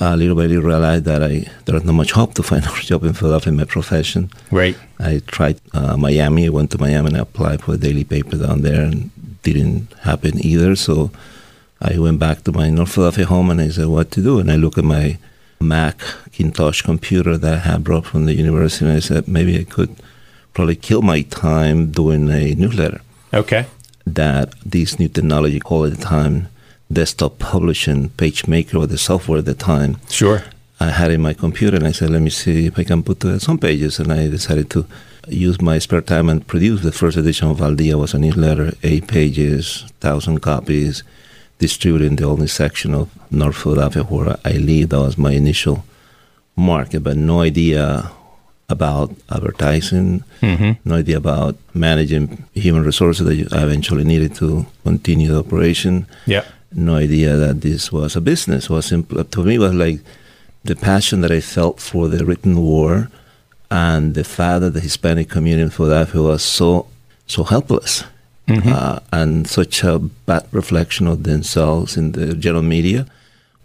uh, 0.00 0.14
little 0.20 0.36
by 0.40 0.46
little 0.46 0.68
realized 0.72 1.04
that 1.10 1.22
I 1.22 1.34
there 1.64 1.76
was 1.78 1.84
not 1.84 2.00
much 2.02 2.12
hope 2.18 2.32
to 2.34 2.42
find 2.50 2.64
a 2.64 2.72
job 2.90 3.04
in 3.04 3.14
Philadelphia 3.18 3.52
in 3.52 3.58
my 3.62 3.68
profession. 3.76 4.22
Right. 4.50 4.76
I 5.10 5.12
tried 5.36 5.58
uh, 5.78 5.96
Miami. 5.96 6.46
I 6.46 6.54
went 6.58 6.70
to 6.72 6.78
Miami 6.78 7.08
and 7.10 7.16
I 7.16 7.20
applied 7.28 7.60
for 7.62 7.74
a 7.74 7.82
daily 7.86 8.04
paper 8.14 8.36
down 8.44 8.62
there 8.62 8.82
and 8.88 8.98
didn't 9.46 9.92
happen 10.08 10.32
either. 10.52 10.74
So 10.86 10.94
I 11.90 11.92
went 12.04 12.18
back 12.26 12.38
to 12.44 12.52
my 12.60 12.66
North 12.70 12.92
Philadelphia 12.94 13.26
home 13.34 13.48
and 13.52 13.60
I 13.60 13.68
said, 13.68 13.86
what 13.86 14.10
to 14.14 14.20
do? 14.28 14.40
And 14.40 14.50
I 14.50 14.56
looked 14.56 14.78
at 14.78 14.84
my 14.98 15.06
Macintosh 15.60 16.82
computer 16.82 17.36
that 17.36 17.54
I 17.54 17.70
had 17.70 17.84
brought 17.84 18.06
from 18.06 18.26
the 18.26 18.34
university 18.34 18.84
and 18.84 18.96
I 18.96 19.00
said, 19.00 19.28
maybe 19.28 19.58
I 19.58 19.64
could 19.64 19.94
probably 20.54 20.76
kill 20.76 21.02
my 21.02 21.22
time 21.22 21.90
doing 21.90 22.28
a 22.30 22.54
newsletter. 22.54 23.00
Okay. 23.32 23.66
That 24.06 24.54
this 24.64 24.98
new 24.98 25.08
technology 25.08 25.60
called 25.60 25.92
at 25.92 25.98
the 25.98 26.04
time 26.04 26.48
desktop 26.90 27.38
publishing 27.38 28.10
PageMaker 28.10 28.74
or 28.80 28.86
the 28.86 28.98
software 28.98 29.38
at 29.38 29.44
the 29.44 29.54
time. 29.54 29.98
Sure. 30.08 30.44
I 30.80 30.90
had 30.90 31.10
in 31.10 31.20
my 31.20 31.34
computer 31.34 31.76
and 31.76 31.86
I 31.86 31.92
said, 31.92 32.10
let 32.10 32.22
me 32.22 32.30
see 32.30 32.66
if 32.66 32.78
I 32.78 32.84
can 32.84 33.02
put 33.02 33.24
uh, 33.24 33.38
some 33.38 33.58
pages. 33.58 33.98
And 33.98 34.12
I 34.12 34.28
decided 34.28 34.70
to 34.70 34.86
use 35.26 35.60
my 35.60 35.78
spare 35.78 36.00
time 36.00 36.28
and 36.28 36.46
produce 36.46 36.82
the 36.82 36.92
first 36.92 37.16
edition 37.16 37.48
of 37.48 37.60
Al 37.60 37.74
Dia 37.74 37.98
was 37.98 38.14
a 38.14 38.18
newsletter, 38.18 38.72
eight 38.82 39.08
pages, 39.08 39.84
thousand 40.00 40.40
copies, 40.40 41.02
distributed 41.58 42.06
in 42.06 42.16
the 42.16 42.24
only 42.24 42.46
section 42.46 42.94
of 42.94 43.10
North 43.30 43.56
Philadelphia 43.56 44.02
where 44.04 44.36
I 44.44 44.52
live. 44.52 44.90
That 44.90 45.00
was 45.00 45.18
my 45.18 45.32
initial 45.32 45.84
market, 46.56 47.00
but 47.00 47.16
no 47.16 47.40
idea 47.40 48.10
about 48.68 49.14
advertising, 49.30 50.24
mm-hmm. 50.42 50.88
no 50.88 50.96
idea 50.96 51.16
about 51.16 51.56
managing 51.72 52.44
human 52.52 52.84
resources 52.84 53.26
that 53.26 53.52
I 53.52 53.62
eventually 53.62 54.04
needed 54.04 54.34
to 54.36 54.66
continue 54.84 55.28
the 55.28 55.38
operation. 55.38 56.06
Yeah 56.26 56.44
no 56.72 56.96
idea 56.96 57.36
that 57.36 57.60
this 57.60 57.90
was 57.90 58.16
a 58.16 58.20
business. 58.20 58.64
It 58.64 58.70
was 58.70 58.86
simple 58.86 59.24
to 59.24 59.44
me. 59.44 59.54
It 59.54 59.58
was 59.58 59.74
like 59.74 60.00
the 60.64 60.76
passion 60.76 61.20
that 61.22 61.32
I 61.32 61.40
felt 61.40 61.80
for 61.80 62.08
the 62.08 62.24
written 62.24 62.60
word, 62.62 63.10
and 63.70 64.14
the 64.14 64.24
fact 64.24 64.60
that 64.60 64.70
the 64.70 64.80
Hispanic 64.80 65.28
community 65.28 65.62
in 65.62 65.70
Philadelphia 65.70 66.22
was 66.22 66.42
so 66.42 66.86
so 67.26 67.44
helpless, 67.44 68.04
mm-hmm. 68.48 68.72
uh, 68.72 68.98
and 69.12 69.46
such 69.46 69.84
a 69.84 69.98
bad 69.98 70.46
reflection 70.50 71.06
of 71.06 71.22
themselves 71.22 71.96
in 71.96 72.12
the 72.12 72.34
general 72.34 72.62
media, 72.62 73.06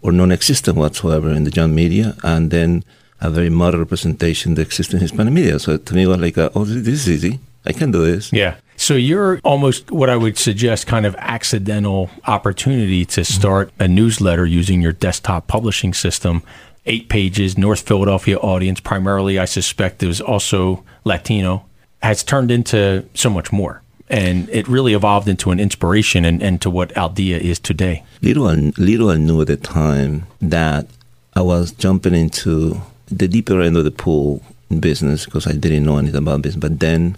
or 0.02 0.12
non-existent 0.12 0.76
whatsoever 0.76 1.30
in 1.30 1.44
the 1.44 1.50
general 1.50 1.74
media, 1.74 2.14
and 2.22 2.50
then 2.50 2.84
a 3.20 3.30
very 3.30 3.50
moderate 3.50 3.80
representation 3.80 4.50
in 4.50 4.54
the 4.56 4.62
existing 4.62 5.00
Hispanic 5.00 5.32
media. 5.32 5.58
So 5.58 5.78
to 5.78 5.94
me, 5.94 6.02
it 6.02 6.08
was 6.08 6.18
like, 6.18 6.36
oh, 6.36 6.64
this 6.64 6.86
is 6.86 7.08
easy. 7.08 7.40
I 7.64 7.72
can 7.72 7.90
do 7.90 8.04
this. 8.04 8.32
Yeah. 8.32 8.56
So 8.76 8.94
you're 8.94 9.40
almost 9.44 9.90
what 9.90 10.10
I 10.10 10.16
would 10.16 10.36
suggest 10.36 10.86
kind 10.86 11.06
of 11.06 11.14
accidental 11.16 12.10
opportunity 12.26 13.04
to 13.06 13.22
mm-hmm. 13.22 13.40
start 13.40 13.70
a 13.78 13.88
newsletter 13.88 14.44
using 14.44 14.82
your 14.82 14.92
desktop 14.92 15.46
publishing 15.46 15.94
system. 15.94 16.42
Eight 16.84 17.08
pages, 17.08 17.56
North 17.56 17.80
Philadelphia 17.88 18.36
audience, 18.36 18.80
primarily, 18.80 19.38
I 19.38 19.46
suspect 19.46 20.02
it 20.02 20.06
was 20.06 20.20
also 20.20 20.84
Latino, 21.04 21.64
has 22.02 22.22
turned 22.22 22.50
into 22.50 23.08
so 23.14 23.30
much 23.30 23.52
more. 23.52 23.80
And 24.08 24.48
it 24.50 24.68
really 24.68 24.92
evolved 24.92 25.28
into 25.28 25.50
an 25.50 25.58
inspiration 25.58 26.24
and, 26.24 26.42
and 26.42 26.60
to 26.62 26.70
what 26.70 26.96
Al 26.96 27.08
Dia 27.08 27.38
is 27.38 27.58
today. 27.58 28.04
Little, 28.20 28.44
little 28.76 29.10
I 29.10 29.16
knew 29.16 29.40
at 29.40 29.46
the 29.46 29.56
time 29.56 30.26
that 30.40 30.86
I 31.34 31.40
was 31.40 31.72
jumping 31.72 32.14
into 32.14 32.80
the 33.06 33.28
deeper 33.28 33.60
end 33.60 33.76
of 33.76 33.84
the 33.84 33.90
pool 33.90 34.42
in 34.70 34.80
business 34.80 35.24
because 35.24 35.46
I 35.46 35.52
didn't 35.52 35.84
know 35.84 35.98
anything 35.98 36.18
about 36.18 36.42
business. 36.42 36.60
But 36.60 36.80
then 36.80 37.16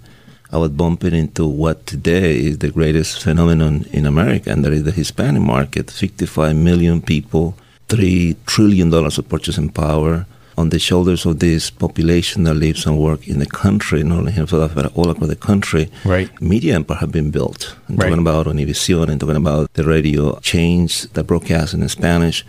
I 0.52 0.58
was 0.58 0.70
bumping 0.70 1.14
into 1.14 1.46
what 1.46 1.86
today 1.86 2.38
is 2.38 2.58
the 2.58 2.70
greatest 2.70 3.22
phenomenon 3.22 3.86
in 3.92 4.06
America, 4.06 4.50
and 4.50 4.64
that 4.64 4.72
is 4.72 4.84
the 4.84 4.92
Hispanic 4.92 5.42
market. 5.42 5.90
55 5.90 6.54
million 6.54 7.02
people, 7.02 7.56
$3 7.88 8.36
trillion 8.46 8.92
of 8.94 9.28
purchasing 9.28 9.70
power 9.70 10.26
on 10.56 10.70
the 10.70 10.78
shoulders 10.78 11.26
of 11.26 11.38
this 11.38 11.70
population 11.70 12.44
that 12.44 12.54
lives 12.54 12.86
and 12.86 12.98
works 12.98 13.26
in 13.26 13.38
the 13.38 13.46
country, 13.46 14.02
not 14.02 14.18
only 14.18 14.34
in 14.36 14.46
Philadelphia, 14.46 14.82
but 14.84 14.96
all 14.96 15.10
across 15.10 15.28
the 15.28 15.36
country. 15.36 15.90
Right. 16.04 16.30
Media 16.40 16.74
empire 16.74 16.98
have 16.98 17.12
been 17.12 17.30
built. 17.30 17.76
I'm 17.88 17.96
right. 17.96 18.08
talking 18.08 18.20
about 18.20 18.46
Univision 18.46 19.08
and 19.10 19.20
talking 19.20 19.36
about 19.36 19.72
the 19.74 19.84
radio 19.84 20.38
chains 20.40 21.06
that 21.12 21.24
broadcast 21.24 21.74
in 21.74 21.86
Spanish 21.88 22.44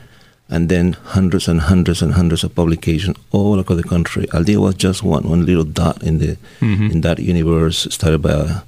and 0.50 0.70
then 0.70 0.94
hundreds 0.94 1.48
and 1.48 1.62
hundreds 1.62 2.02
and 2.02 2.14
hundreds 2.14 2.44
of 2.44 2.56
publications 2.56 3.18
all 3.32 3.60
across 3.60 3.78
the 3.78 3.88
country. 3.88 4.28
Al 4.34 4.44
Dia 4.44 4.60
was 4.60 4.76
just 4.76 5.04
one, 5.04 5.28
one 5.28 5.46
little 5.46 5.66
dot 5.66 6.02
in 6.04 6.20
the 6.20 6.38
mm-hmm. 6.62 6.92
in 6.92 7.02
that 7.02 7.20
universe, 7.20 7.88
started 7.92 8.22
by 8.22 8.32
a, 8.32 8.62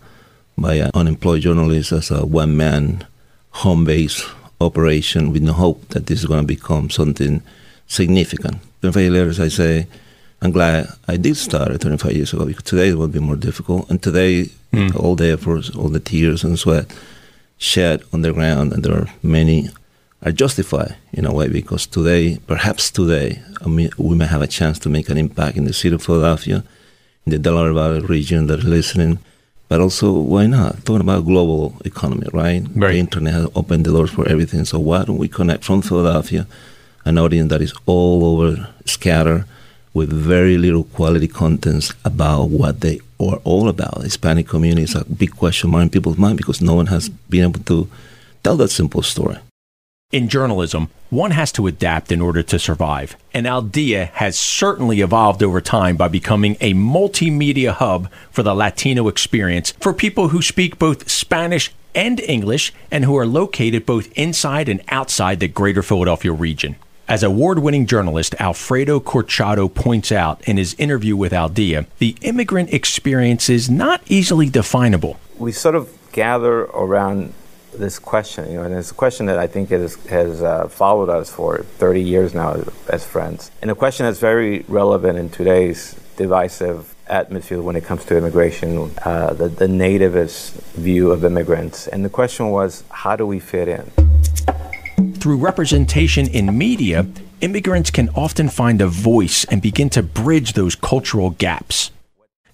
by 0.58 0.73
an 0.75 0.91
unemployed 0.93 1.41
journalist 1.41 1.91
as 1.91 2.12
a 2.12 2.25
one 2.25 2.58
man 2.58 3.08
home 3.52 3.86
base 3.86 4.25
operation 4.60 5.32
with 5.32 5.41
no 5.41 5.54
hope 5.54 5.88
that 5.89 6.08
this 6.08 6.19
is 6.19 6.25
going 6.25 6.41
to 6.41 6.47
become 6.47 6.89
something 6.89 7.41
significant. 7.88 8.58
25 8.81 9.01
years 9.01 9.39
later, 9.39 9.43
I 9.43 9.47
say, 9.49 9.87
I'm 10.41 10.51
glad 10.51 10.87
I 11.07 11.17
did 11.17 11.35
start 11.35 11.71
it 11.71 11.81
25 11.81 12.11
years 12.13 12.33
ago 12.33 12.45
because 12.45 12.63
today 12.63 12.89
it 12.89 12.97
would 12.97 13.11
be 13.11 13.19
more 13.19 13.35
difficult. 13.35 13.89
And 13.89 14.01
today, 14.01 14.49
mm. 14.71 14.95
all 14.95 15.15
the 15.15 15.31
efforts, 15.31 15.69
all 15.75 15.89
the 15.89 15.99
tears 15.99 16.43
and 16.43 16.57
sweat 16.57 16.93
shed 17.57 18.03
on 18.13 18.21
the 18.21 18.31
ground, 18.31 18.71
and 18.71 18.83
there 18.83 18.95
are 18.95 19.07
many 19.21 19.69
are 20.21 20.31
justified 20.31 20.95
in 21.13 21.25
a 21.25 21.33
way 21.33 21.47
because 21.47 21.85
today, 21.85 22.39
perhaps 22.47 22.91
today, 22.91 23.41
I 23.63 23.67
mean, 23.67 23.89
we 23.97 24.15
may 24.15 24.25
have 24.25 24.41
a 24.41 24.47
chance 24.47 24.79
to 24.79 24.89
make 24.89 25.09
an 25.09 25.17
impact 25.17 25.57
in 25.57 25.65
the 25.65 25.73
city 25.73 25.95
of 25.95 26.03
Philadelphia, 26.03 26.63
in 27.25 27.31
the 27.31 27.39
Delaware 27.39 27.73
Valley 27.73 28.01
region 28.01 28.47
that 28.47 28.63
are 28.63 28.67
listening. 28.67 29.19
But 29.69 29.81
also, 29.81 30.11
why 30.11 30.47
not? 30.47 30.83
Talking 30.85 31.01
about 31.01 31.25
global 31.25 31.75
economy, 31.85 32.27
right? 32.33 32.63
right? 32.75 32.93
The 32.93 32.97
internet 32.97 33.33
has 33.33 33.47
opened 33.55 33.85
the 33.85 33.91
doors 33.91 34.09
for 34.09 34.27
everything. 34.27 34.65
So 34.65 34.79
why 34.79 35.03
don't 35.03 35.17
we 35.17 35.27
connect 35.27 35.63
from 35.63 35.81
Philadelphia, 35.81 36.47
an 37.05 37.17
audience 37.17 37.49
that 37.49 37.62
is 37.62 37.73
all 37.85 38.25
over 38.25 38.69
scattered 38.85 39.45
with 39.93 40.12
very 40.12 40.57
little 40.57 40.83
quality 40.83 41.27
contents 41.27 41.93
about 42.05 42.45
what 42.49 42.81
they 42.81 42.99
are 43.19 43.39
all 43.43 43.67
about. 43.67 44.03
Hispanic 44.03 44.47
community 44.47 44.83
is 44.83 44.95
a 44.95 45.05
big 45.05 45.35
question 45.35 45.71
mark 45.71 45.83
in 45.83 45.89
people's 45.89 46.17
mind 46.17 46.38
because 46.38 46.62
no 46.62 46.75
one 46.75 46.88
has 46.88 47.09
been 47.09 47.43
able 47.43 47.59
to 47.62 47.89
tell 48.43 48.55
that 48.57 48.69
simple 48.69 49.01
story. 49.01 49.38
In 50.12 50.27
journalism, 50.27 50.89
one 51.12 51.31
has 51.31 51.51
to 51.51 51.67
adapt 51.67 52.12
in 52.12 52.19
order 52.19 52.41
to 52.41 52.57
survive, 52.57 53.15
and 53.31 53.45
Al 53.45 53.62
Dia 53.62 54.05
has 54.13 54.39
certainly 54.39 55.01
evolved 55.01 55.43
over 55.43 55.62
time 55.62 55.97
by 55.97 56.07
becoming 56.07 56.57
a 56.59 56.73
multimedia 56.73 57.73
hub 57.73 58.09
for 58.31 58.41
the 58.41 58.55
Latino 58.55 59.07
experience 59.07 59.71
for 59.79 59.93
people 59.93 60.29
who 60.29 60.41
speak 60.41 60.79
both 60.79 61.09
Spanish 61.12 61.71
and 61.93 62.19
English 62.21 62.73
and 62.89 63.05
who 63.05 63.15
are 63.17 63.27
located 63.27 63.85
both 63.85 64.12
inside 64.17 64.67
and 64.67 64.81
outside 64.88 65.39
the 65.39 65.47
greater 65.47 65.83
Philadelphia 65.83 66.31
region. 66.31 66.75
As 67.09 67.23
award 67.23 67.57
winning 67.57 67.87
journalist 67.87 68.35
Alfredo 68.37 68.99
Corchado 68.99 69.67
points 69.73 70.11
out 70.11 70.47
in 70.47 70.57
his 70.57 70.75
interview 70.75 71.15
with 71.15 71.33
Al 71.33 71.49
Dia, 71.49 71.87
the 71.97 72.15
immigrant 72.21 72.71
experience 72.71 73.49
is 73.49 73.67
not 73.67 74.03
easily 74.05 74.47
definable. 74.47 75.19
We 75.39 75.51
sort 75.51 75.73
of 75.73 75.89
gather 76.11 76.65
around 76.65 77.33
this 77.75 77.97
question, 77.97 78.51
you 78.51 78.57
know, 78.57 78.63
and 78.63 78.75
it's 78.75 78.91
a 78.91 78.93
question 78.93 79.25
that 79.25 79.39
I 79.39 79.47
think 79.47 79.69
has, 79.69 79.95
has 80.05 80.43
uh, 80.43 80.67
followed 80.67 81.09
us 81.09 81.31
for 81.31 81.63
30 81.63 81.99
years 81.99 82.35
now 82.35 82.63
as 82.89 83.07
friends, 83.07 83.49
and 83.63 83.71
a 83.71 83.75
question 83.75 84.05
that's 84.05 84.19
very 84.19 84.59
relevant 84.67 85.17
in 85.17 85.31
today's 85.31 85.99
divisive 86.15 86.93
atmosphere 87.07 87.59
when 87.59 87.75
it 87.75 87.85
comes 87.85 88.05
to 88.05 88.17
immigration, 88.17 88.91
uh, 89.03 89.33
the, 89.33 89.49
the 89.49 89.65
nativist 89.65 90.51
view 90.73 91.09
of 91.09 91.25
immigrants. 91.25 91.87
And 91.87 92.05
the 92.05 92.09
question 92.09 92.51
was, 92.51 92.83
how 92.91 93.15
do 93.15 93.25
we 93.25 93.39
fit 93.39 93.67
in? 93.67 93.91
Through 95.19 95.38
representation 95.38 96.27
in 96.27 96.58
media, 96.58 97.05
immigrants 97.41 97.91
can 97.91 98.10
often 98.15 98.47
find 98.47 98.82
a 98.82 98.88
voice 98.88 99.43
and 99.45 99.62
begin 99.62 99.89
to 99.91 100.01
bridge 100.01 100.53
those 100.53 100.75
cultural 100.75 101.32
gaps. 101.32 101.91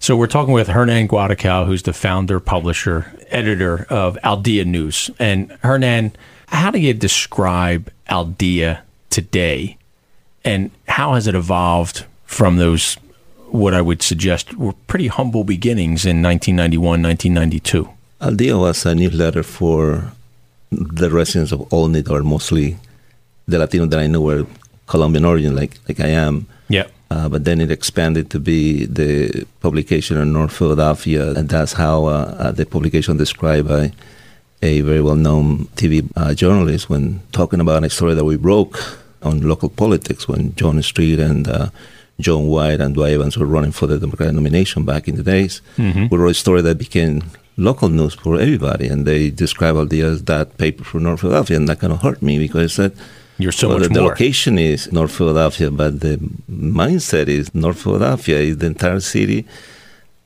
So 0.00 0.16
we're 0.16 0.26
talking 0.26 0.52
with 0.52 0.68
Hernan 0.68 1.06
Guaracao, 1.06 1.64
who's 1.64 1.84
the 1.84 1.92
founder, 1.92 2.40
publisher, 2.40 3.14
editor 3.28 3.86
of 3.88 4.18
Al 4.24 4.38
Dia 4.38 4.64
News. 4.64 5.10
And 5.18 5.52
Hernan, 5.62 6.12
how 6.48 6.72
do 6.72 6.80
you 6.80 6.92
describe 6.92 7.92
Al 8.08 8.26
Dia 8.26 8.82
today? 9.10 9.78
And 10.44 10.72
how 10.88 11.14
has 11.14 11.26
it 11.26 11.34
evolved 11.36 12.04
from 12.24 12.56
those 12.56 12.96
what 13.50 13.74
I 13.74 13.80
would 13.80 14.02
suggest 14.02 14.54
were 14.56 14.72
pretty 14.86 15.06
humble 15.06 15.44
beginnings 15.44 16.04
in 16.04 16.20
1991, 16.20 17.02
1992. 17.02 17.88
Al 18.20 18.34
Dia 18.34 18.58
was 18.58 18.84
a 18.84 18.94
newsletter 18.94 19.42
for 19.42 20.12
the 20.70 21.10
residents 21.10 21.52
of 21.52 21.72
Olney, 21.72 22.02
are 22.10 22.22
mostly 22.22 22.76
the 23.46 23.58
Latino 23.58 23.86
that 23.86 24.00
I 24.00 24.06
know 24.06 24.20
were 24.20 24.46
Colombian 24.86 25.24
origin, 25.24 25.54
like 25.54 25.78
like 25.88 26.00
I 26.00 26.08
am. 26.08 26.46
Yeah. 26.68 26.86
Uh, 27.10 27.28
but 27.28 27.44
then 27.44 27.60
it 27.60 27.70
expanded 27.70 28.30
to 28.30 28.40
be 28.40 28.84
the 28.86 29.46
publication 29.60 30.16
in 30.16 30.32
North 30.32 30.52
Philadelphia, 30.52 31.32
and 31.32 31.48
that's 31.48 31.74
how 31.74 32.06
uh, 32.06 32.34
uh, 32.38 32.50
the 32.50 32.66
publication 32.66 33.16
described 33.16 33.68
by 33.68 33.92
a 34.62 34.80
very 34.80 35.00
well-known 35.00 35.66
TV 35.76 36.08
uh, 36.16 36.34
journalist 36.34 36.90
when 36.90 37.20
talking 37.30 37.60
about 37.60 37.84
a 37.84 37.90
story 37.90 38.14
that 38.14 38.24
we 38.24 38.36
broke 38.36 38.98
on 39.22 39.40
local 39.40 39.68
politics 39.68 40.26
when 40.26 40.54
John 40.56 40.82
Street 40.82 41.20
and 41.20 41.46
uh, 41.46 41.68
John 42.18 42.46
White 42.46 42.80
and 42.80 42.94
Dwight 42.94 43.12
Evans 43.12 43.36
were 43.36 43.46
running 43.46 43.72
for 43.72 43.86
the 43.86 43.98
Democratic 43.98 44.34
nomination 44.34 44.84
back 44.84 45.06
in 45.06 45.16
the 45.16 45.22
days. 45.22 45.60
Mm-hmm. 45.76 46.06
We 46.10 46.18
wrote 46.18 46.30
a 46.30 46.34
story 46.34 46.62
that 46.62 46.78
became 46.78 47.22
local 47.56 47.88
news 47.88 48.14
for 48.14 48.38
everybody, 48.38 48.86
and 48.86 49.06
they 49.06 49.30
describe 49.30 49.76
all 49.76 49.92
as 49.92 50.24
that 50.24 50.58
paper 50.58 50.84
for 50.84 51.00
North 51.00 51.20
Philadelphia, 51.20 51.56
and 51.56 51.68
that 51.68 51.80
kind 51.80 51.92
of 51.92 52.02
hurt 52.02 52.22
me 52.22 52.38
because 52.38 52.76
that. 52.76 52.92
You're 53.38 53.52
so 53.52 53.68
well, 53.68 53.78
much 53.78 53.88
the, 53.88 53.94
more. 53.94 54.02
The 54.02 54.08
location 54.08 54.58
is 54.58 54.90
North 54.92 55.12
Philadelphia, 55.12 55.70
but 55.70 56.00
the 56.00 56.16
mindset 56.50 57.28
is 57.28 57.54
North 57.54 57.82
Philadelphia 57.82 58.38
is 58.38 58.58
the 58.58 58.66
entire 58.66 59.00
city, 59.00 59.46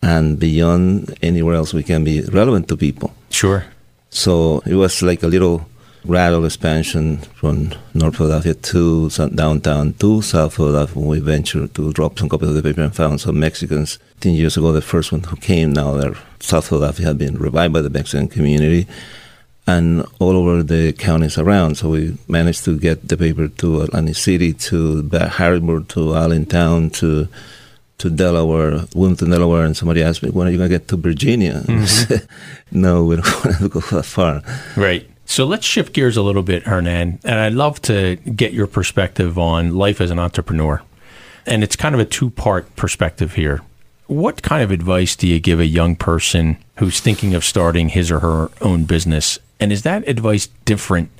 and 0.00 0.38
beyond 0.38 1.18
anywhere 1.20 1.56
else 1.56 1.74
we 1.74 1.82
can 1.82 2.04
be 2.04 2.20
relevant 2.22 2.68
to 2.68 2.76
people. 2.76 3.12
Sure. 3.30 3.64
So 4.10 4.62
it 4.66 4.74
was 4.74 5.02
like 5.02 5.22
a 5.22 5.26
little 5.26 5.66
gradual 6.06 6.44
expansion 6.44 7.18
from 7.18 7.72
North 7.94 8.16
Philadelphia 8.16 8.54
to 8.54 9.08
downtown 9.34 9.92
to 9.94 10.22
South 10.22 10.54
Philadelphia 10.54 11.00
when 11.00 11.08
we 11.08 11.20
ventured 11.20 11.74
to 11.74 11.92
drop 11.92 12.18
some 12.18 12.28
copies 12.28 12.48
of 12.48 12.54
the 12.54 12.62
paper 12.62 12.82
and 12.82 12.94
found 12.94 13.20
some 13.20 13.38
Mexicans. 13.38 13.98
Ten 14.20 14.34
years 14.34 14.56
ago, 14.56 14.72
the 14.72 14.82
first 14.82 15.12
one 15.12 15.22
who 15.22 15.36
came, 15.36 15.72
now 15.72 15.94
they're, 15.94 16.14
South 16.40 16.68
Philadelphia 16.68 17.06
had 17.06 17.18
been 17.18 17.36
revived 17.38 17.72
by 17.72 17.80
the 17.80 17.90
Mexican 17.90 18.28
community 18.28 18.86
and 19.66 20.04
all 20.18 20.36
over 20.36 20.62
the 20.62 20.92
counties 20.92 21.38
around. 21.38 21.76
So 21.76 21.90
we 21.90 22.18
managed 22.28 22.64
to 22.64 22.78
get 22.78 23.08
the 23.08 23.16
paper 23.16 23.48
to 23.48 23.82
Atlantic 23.82 24.16
City, 24.16 24.52
to 24.52 25.08
Harrisburg, 25.10 25.88
to 25.88 26.14
Allentown, 26.14 26.90
to 26.90 27.28
to 27.98 28.08
Delaware, 28.08 28.86
Wilmington, 28.94 29.28
Delaware, 29.28 29.66
and 29.66 29.76
somebody 29.76 30.02
asked 30.02 30.22
me, 30.22 30.30
when 30.30 30.48
are 30.48 30.50
you 30.50 30.56
going 30.56 30.70
to 30.70 30.74
get 30.78 30.88
to 30.88 30.96
Virginia? 30.96 31.62
Mm-hmm. 31.66 32.24
no, 32.80 33.04
we 33.04 33.16
don't 33.16 33.44
want 33.44 33.58
to 33.58 33.68
go 33.68 33.80
that 33.80 34.06
far. 34.06 34.42
Right. 34.74 35.06
So 35.30 35.44
let's 35.44 35.64
shift 35.64 35.92
gears 35.92 36.16
a 36.16 36.22
little 36.22 36.42
bit, 36.42 36.64
Hernan. 36.64 37.20
And 37.22 37.38
I'd 37.38 37.52
love 37.52 37.80
to 37.82 38.16
get 38.16 38.52
your 38.52 38.66
perspective 38.66 39.38
on 39.38 39.76
life 39.76 40.00
as 40.00 40.10
an 40.10 40.18
entrepreneur. 40.18 40.82
And 41.46 41.62
it's 41.62 41.76
kind 41.76 41.94
of 41.94 42.00
a 42.00 42.04
two 42.04 42.30
part 42.30 42.74
perspective 42.74 43.34
here. 43.34 43.60
What 44.08 44.42
kind 44.42 44.60
of 44.60 44.72
advice 44.72 45.14
do 45.14 45.28
you 45.28 45.38
give 45.38 45.60
a 45.60 45.66
young 45.66 45.94
person 45.94 46.56
who's 46.78 46.98
thinking 46.98 47.32
of 47.36 47.44
starting 47.44 47.90
his 47.90 48.10
or 48.10 48.18
her 48.18 48.50
own 48.60 48.86
business? 48.86 49.38
And 49.60 49.70
is 49.70 49.82
that 49.82 50.06
advice 50.08 50.48
different 50.64 51.10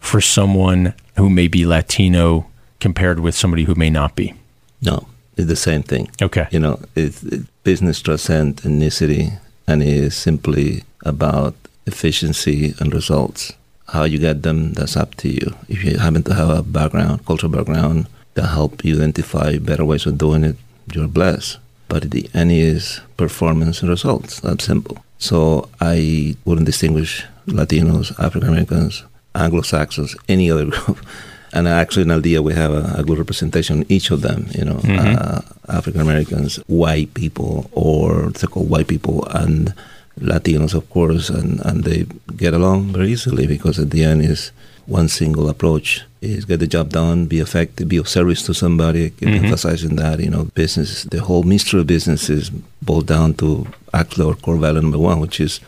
for 0.00 0.20
someone 0.20 0.92
who 1.16 1.30
may 1.30 1.46
be 1.46 1.64
Latino 1.64 2.50
compared 2.80 3.20
with 3.20 3.36
somebody 3.36 3.64
who 3.64 3.76
may 3.76 3.88
not 3.88 4.16
be? 4.16 4.34
No, 4.82 5.06
it's 5.36 5.46
the 5.46 5.54
same 5.54 5.84
thing. 5.84 6.10
Okay. 6.20 6.48
You 6.50 6.58
know, 6.58 6.80
it, 6.96 7.22
it, 7.22 7.62
business 7.62 8.02
transcends 8.02 8.62
ethnicity 8.62 9.38
and 9.68 9.80
is 9.80 10.16
simply 10.16 10.82
about 11.04 11.54
efficiency 11.86 12.74
and 12.80 12.92
results. 12.92 13.52
How 13.90 14.04
you 14.04 14.18
get 14.18 14.42
them, 14.42 14.72
that's 14.72 14.96
up 14.96 15.14
to 15.16 15.28
you. 15.28 15.54
If 15.68 15.84
you 15.84 15.98
happen 15.98 16.22
to 16.24 16.34
have 16.34 16.50
a 16.50 16.62
background, 16.62 17.26
cultural 17.26 17.52
background, 17.52 18.06
that 18.34 18.48
help 18.48 18.84
you 18.84 18.96
identify 18.96 19.58
better 19.58 19.84
ways 19.84 20.06
of 20.06 20.18
doing 20.18 20.44
it, 20.44 20.56
you're 20.92 21.08
blessed. 21.08 21.58
But 21.88 22.10
the 22.10 22.30
end 22.32 22.52
is 22.52 23.00
performance 23.16 23.82
and 23.82 23.90
results. 23.90 24.40
That's 24.40 24.64
simple. 24.64 25.04
So 25.18 25.68
I 25.80 26.36
wouldn't 26.44 26.66
distinguish 26.66 27.24
Latinos, 27.46 28.18
African 28.18 28.48
Americans, 28.48 29.04
Anglo 29.34 29.62
Saxons, 29.62 30.16
any 30.28 30.50
other 30.50 30.66
group. 30.70 31.04
And 31.52 31.66
actually, 31.66 32.02
in 32.02 32.12
Al 32.12 32.20
Dia, 32.20 32.42
we 32.42 32.54
have 32.54 32.70
a, 32.70 33.00
a, 33.00 33.02
good 33.02 33.18
representation 33.18 33.84
each 33.88 34.12
of 34.12 34.22
them. 34.22 34.46
You 34.54 34.66
know, 34.66 34.76
mm-hmm. 34.76 35.16
uh, 35.18 35.40
African 35.76 36.00
Americans, 36.00 36.56
white 36.68 37.12
people, 37.14 37.68
or 37.72 38.32
so-called 38.36 38.70
white 38.70 38.86
people, 38.86 39.26
and 39.30 39.74
Latinos, 40.18 40.74
of 40.74 40.88
course, 40.90 41.30
and, 41.30 41.60
and 41.64 41.84
they 41.84 42.06
get 42.36 42.54
along 42.54 42.92
very 42.92 43.12
easily 43.12 43.46
because 43.46 43.78
at 43.78 43.90
the 43.90 44.04
end 44.04 44.22
is 44.22 44.52
one 44.86 45.08
single 45.08 45.48
approach 45.48 46.02
is 46.20 46.44
get 46.44 46.60
the 46.60 46.66
job 46.66 46.90
done, 46.90 47.26
be 47.26 47.38
effective, 47.38 47.88
be 47.88 47.96
of 47.96 48.08
service 48.08 48.42
to 48.42 48.52
somebody, 48.52 49.10
mm-hmm. 49.10 49.44
emphasizing 49.44 49.96
that, 49.96 50.20
you 50.20 50.28
know, 50.28 50.44
business, 50.54 51.04
the 51.04 51.20
whole 51.20 51.44
mystery 51.44 51.80
of 51.80 51.86
business 51.86 52.28
is 52.28 52.50
boiled 52.82 53.06
down 53.06 53.34
to 53.34 53.66
actually 53.94 54.26
our 54.26 54.34
core 54.34 54.56
value 54.56 54.82
number 54.82 54.98
one, 54.98 55.20
which 55.20 55.40
is 55.40 55.60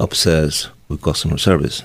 obsessed 0.00 0.70
with 0.88 1.00
customer 1.00 1.38
service. 1.38 1.82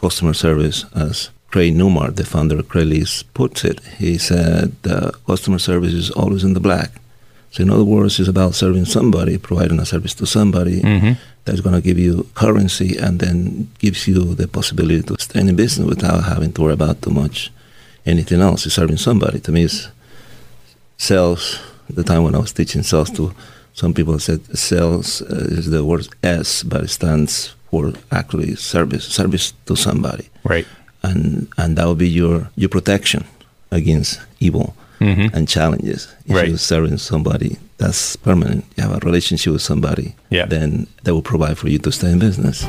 Customer 0.00 0.34
service, 0.34 0.84
as 0.94 1.30
Craig 1.50 1.74
Newmark, 1.74 2.16
the 2.16 2.24
founder 2.24 2.58
of 2.58 2.68
Craigslist, 2.68 3.24
puts 3.32 3.64
it, 3.64 3.80
he 3.98 4.18
said, 4.18 4.74
uh, 4.84 5.12
customer 5.26 5.58
service 5.58 5.94
is 5.94 6.10
always 6.10 6.44
in 6.44 6.52
the 6.52 6.60
black. 6.60 6.90
So, 7.58 7.64
in 7.64 7.70
other 7.70 7.82
words, 7.82 8.20
it's 8.20 8.28
about 8.28 8.54
serving 8.54 8.84
somebody, 8.84 9.36
providing 9.36 9.80
a 9.80 9.84
service 9.84 10.14
to 10.14 10.26
somebody 10.26 10.80
mm-hmm. 10.80 11.14
that's 11.44 11.60
going 11.60 11.74
to 11.74 11.82
give 11.82 11.98
you 11.98 12.24
currency 12.34 12.96
and 12.96 13.18
then 13.18 13.68
gives 13.80 14.06
you 14.06 14.36
the 14.36 14.46
possibility 14.46 15.02
to 15.02 15.18
stay 15.18 15.40
in 15.40 15.56
business 15.56 15.88
without 15.88 16.22
having 16.22 16.52
to 16.52 16.62
worry 16.62 16.74
about 16.74 17.02
too 17.02 17.10
much 17.10 17.50
anything 18.06 18.40
else. 18.40 18.64
It's 18.64 18.76
serving 18.76 18.98
somebody. 18.98 19.40
To 19.40 19.50
me, 19.50 19.64
it's 19.64 19.88
sales. 20.98 21.58
The 21.90 22.04
time 22.04 22.22
when 22.22 22.36
I 22.36 22.38
was 22.38 22.52
teaching 22.52 22.84
sales 22.84 23.10
to 23.16 23.34
some 23.74 23.92
people 23.92 24.16
said 24.20 24.56
sales 24.56 25.20
uh, 25.22 25.48
is 25.50 25.68
the 25.68 25.84
word 25.84 26.06
S, 26.22 26.62
but 26.62 26.84
it 26.84 26.90
stands 26.90 27.56
for 27.72 27.92
actually 28.12 28.54
service, 28.54 29.04
service 29.04 29.52
to 29.66 29.74
somebody. 29.74 30.28
Right. 30.44 30.66
And 31.02 31.48
and 31.56 31.76
that 31.76 31.88
would 31.88 31.98
be 31.98 32.08
your 32.08 32.50
your 32.54 32.68
protection 32.68 33.24
against 33.72 34.20
evil 34.38 34.76
mm-hmm. 35.00 35.34
and 35.34 35.48
challenges. 35.48 36.14
If 36.26 36.34
right. 36.34 36.48
you're 36.48 36.58
serving 36.58 36.98
somebody 36.98 37.58
that's 37.78 38.16
permanent, 38.16 38.64
you 38.76 38.82
have 38.82 38.92
a 38.92 39.06
relationship 39.06 39.52
with 39.52 39.62
somebody, 39.62 40.14
yeah. 40.30 40.46
then 40.46 40.86
they 41.04 41.12
will 41.12 41.22
provide 41.22 41.58
for 41.58 41.68
you 41.68 41.78
to 41.78 41.92
stay 41.92 42.12
in 42.12 42.18
business. 42.18 42.66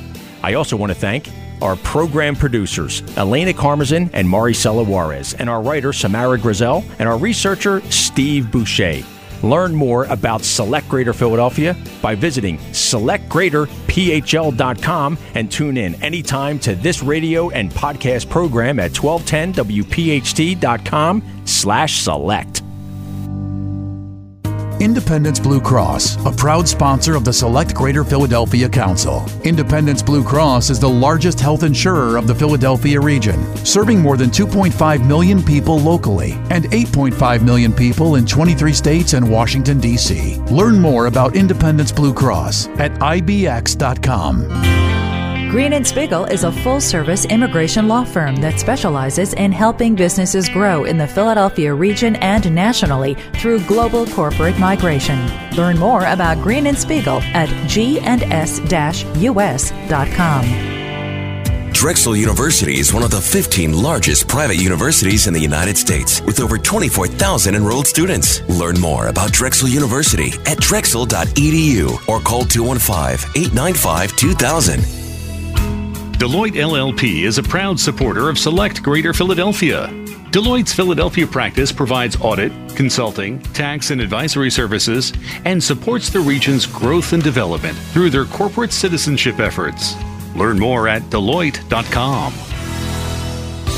I 0.42 0.54
also 0.54 0.76
want 0.76 0.90
to 0.90 0.98
thank 0.98 1.28
our 1.62 1.76
program 1.76 2.34
producers, 2.36 3.02
Elena 3.16 3.52
Carmazin 3.52 4.10
and 4.12 4.28
Maricela 4.28 4.86
Juarez, 4.86 5.34
and 5.34 5.50
our 5.50 5.62
writer, 5.62 5.92
Samara 5.92 6.38
Grizel, 6.38 6.84
and 6.98 7.08
our 7.08 7.18
researcher, 7.18 7.80
Steve 7.90 8.50
Boucher. 8.50 9.02
Learn 9.42 9.74
more 9.74 10.04
about 10.06 10.40
Select 10.42 10.88
Greater 10.88 11.12
Philadelphia 11.12 11.76
by 12.00 12.14
visiting 12.14 12.56
selectgreaterphl.com 12.58 15.18
and 15.34 15.52
tune 15.52 15.76
in 15.76 16.02
anytime 16.02 16.58
to 16.60 16.74
this 16.74 17.02
radio 17.02 17.50
and 17.50 17.70
podcast 17.70 18.30
program 18.30 18.78
at 18.78 18.92
1210wpht.com 18.92 21.22
slash 21.44 22.00
select. 22.00 22.62
Independence 24.80 25.40
Blue 25.40 25.60
Cross, 25.60 26.22
a 26.26 26.32
proud 26.32 26.68
sponsor 26.68 27.14
of 27.14 27.24
the 27.24 27.32
Select 27.32 27.74
Greater 27.74 28.04
Philadelphia 28.04 28.68
Council. 28.68 29.24
Independence 29.42 30.02
Blue 30.02 30.22
Cross 30.22 30.68
is 30.68 30.78
the 30.78 30.88
largest 30.88 31.40
health 31.40 31.62
insurer 31.62 32.18
of 32.18 32.26
the 32.26 32.34
Philadelphia 32.34 33.00
region, 33.00 33.56
serving 33.64 34.00
more 34.00 34.18
than 34.18 34.28
2.5 34.28 35.06
million 35.06 35.42
people 35.42 35.78
locally 35.78 36.32
and 36.50 36.66
8.5 36.66 37.42
million 37.42 37.72
people 37.72 38.16
in 38.16 38.26
23 38.26 38.74
states 38.74 39.14
and 39.14 39.30
Washington, 39.30 39.80
D.C. 39.80 40.36
Learn 40.50 40.78
more 40.78 41.06
about 41.06 41.36
Independence 41.36 41.90
Blue 41.90 42.12
Cross 42.12 42.68
at 42.78 42.92
ibx.com. 43.00 45.05
Green 45.56 45.72
and 45.72 45.86
Spiegel 45.86 46.26
is 46.26 46.44
a 46.44 46.52
full 46.52 46.82
service 46.82 47.24
immigration 47.24 47.88
law 47.88 48.04
firm 48.04 48.36
that 48.36 48.60
specializes 48.60 49.32
in 49.32 49.50
helping 49.50 49.94
businesses 49.94 50.50
grow 50.50 50.84
in 50.84 50.98
the 50.98 51.06
Philadelphia 51.06 51.72
region 51.72 52.14
and 52.16 52.54
nationally 52.54 53.14
through 53.36 53.64
global 53.64 54.06
corporate 54.08 54.58
migration. 54.58 55.18
Learn 55.56 55.78
more 55.78 56.04
about 56.04 56.42
Green 56.42 56.66
and 56.66 56.76
Spiegel 56.78 57.22
at 57.32 57.48
gns-us.com. 57.70 58.12
Drexel 61.72 62.16
University 62.16 62.78
is 62.78 62.92
one 62.92 63.02
of 63.02 63.10
the 63.10 63.22
15 63.22 63.72
largest 63.72 64.28
private 64.28 64.56
universities 64.56 65.26
in 65.26 65.32
the 65.32 65.40
United 65.40 65.78
States 65.78 66.20
with 66.20 66.38
over 66.38 66.58
24,000 66.58 67.54
enrolled 67.54 67.86
students. 67.86 68.46
Learn 68.50 68.78
more 68.78 69.06
about 69.08 69.32
Drexel 69.32 69.70
University 69.70 70.32
at 70.44 70.60
drexel.edu 70.60 72.08
or 72.08 72.20
call 72.20 72.44
215 72.44 73.30
895 73.34 74.16
2000. 74.16 75.05
Deloitte 76.18 76.54
LLP 76.54 77.24
is 77.24 77.36
a 77.36 77.42
proud 77.42 77.78
supporter 77.78 78.30
of 78.30 78.38
Select 78.38 78.82
Greater 78.82 79.12
Philadelphia. 79.12 79.88
Deloitte's 80.30 80.72
Philadelphia 80.72 81.26
practice 81.26 81.70
provides 81.70 82.16
audit, 82.22 82.52
consulting, 82.74 83.38
tax, 83.52 83.90
and 83.90 84.00
advisory 84.00 84.50
services 84.50 85.12
and 85.44 85.62
supports 85.62 86.08
the 86.08 86.20
region's 86.20 86.64
growth 86.64 87.12
and 87.12 87.22
development 87.22 87.76
through 87.92 88.08
their 88.08 88.24
corporate 88.24 88.72
citizenship 88.72 89.40
efforts. 89.40 89.94
Learn 90.34 90.58
more 90.58 90.88
at 90.88 91.02
Deloitte.com. 91.02 92.55